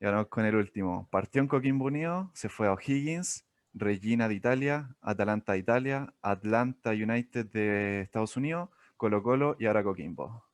Y 0.00 0.04
ahora 0.04 0.18
vamos 0.18 0.30
con 0.30 0.44
el 0.44 0.54
último. 0.54 1.08
Partió 1.10 1.40
en 1.40 1.48
Coquimbo 1.48 1.86
Unido, 1.86 2.30
se 2.34 2.48
fue 2.48 2.66
a 2.66 2.72
O'Higgins, 2.72 3.46
Regina 3.72 4.28
de 4.28 4.34
Italia, 4.34 4.94
Atalanta 5.00 5.52
de 5.52 5.58
Italia, 5.58 6.14
Atlanta 6.20 6.90
United 6.90 7.46
de 7.46 8.02
Estados 8.02 8.36
Unidos, 8.36 8.70
Colo 8.96 9.22
Colo 9.22 9.56
y 9.58 9.66
ahora 9.66 9.82
Coquimbo. 9.82 10.44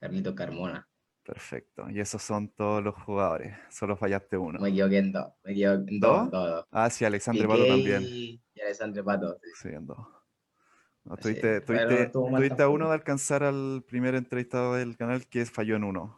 Carlito 0.00 0.34
Carmona. 0.34 0.88
Perfecto. 1.26 1.90
Y 1.90 1.98
esos 1.98 2.22
son 2.22 2.48
todos 2.48 2.82
los 2.82 2.94
jugadores. 2.94 3.56
Solo 3.68 3.96
fallaste 3.96 4.36
uno. 4.36 4.60
Me 4.60 4.68
equivoqué 4.68 4.98
en 4.98 5.12
dos. 5.12 5.32
Me 5.42 5.52
equivoqué 5.52 5.90
en 5.90 6.00
dos. 6.00 6.66
Ah, 6.70 6.88
sí, 6.88 7.04
Alexandre 7.04 7.48
Pato 7.48 7.66
también. 7.66 8.02
Y 8.04 8.40
Alexandre 8.62 9.02
Pato. 9.02 9.40
Sí, 9.60 9.68
en 9.68 9.86
dos. 9.86 9.98
tuviste, 11.20 11.60
tuviste, 11.62 12.62
a 12.62 12.68
uno 12.68 12.88
de 12.88 12.94
alcanzar 12.94 13.42
al 13.42 13.82
primer 13.88 14.14
entrevistado 14.14 14.74
del 14.74 14.96
canal 14.96 15.26
que 15.26 15.44
falló 15.46 15.74
en 15.74 15.84
uno. 15.84 16.16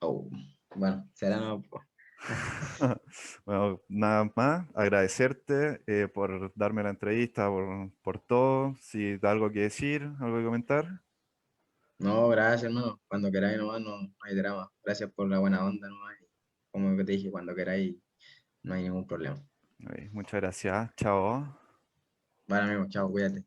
Oh, 0.00 0.28
bueno, 0.74 1.08
será 1.14 1.38
no. 1.38 1.62
bueno, 3.44 3.80
nada 3.88 4.32
más, 4.34 4.66
agradecerte 4.74 5.82
eh, 5.86 6.08
por 6.08 6.52
darme 6.56 6.82
la 6.82 6.90
entrevista, 6.90 7.48
por, 7.48 7.92
por 8.02 8.18
todo. 8.18 8.74
Si 8.80 9.18
da 9.18 9.30
algo 9.30 9.52
que 9.52 9.60
decir, 9.60 10.10
algo 10.20 10.38
que 10.38 10.44
comentar. 10.44 11.03
No, 11.98 12.28
gracias, 12.28 12.64
hermano. 12.64 13.00
Cuando 13.06 13.30
queráis 13.30 13.58
no, 13.58 13.72
hay 13.72 14.34
drama. 14.34 14.70
Gracias 14.82 15.10
por 15.12 15.28
la 15.28 15.38
buena 15.38 15.64
onda 15.64 15.88
nomás. 15.88 16.16
Como 16.70 16.96
te 16.96 17.12
dije, 17.12 17.30
cuando 17.30 17.54
queráis, 17.54 17.96
no 18.62 18.74
hay 18.74 18.82
ningún 18.82 19.06
problema. 19.06 19.40
Muchas 20.12 20.40
gracias. 20.40 20.90
Chao. 20.96 21.58
Vale, 22.46 22.64
amigo. 22.64 22.86
Chao. 22.88 23.10
Cuídate. 23.10 23.44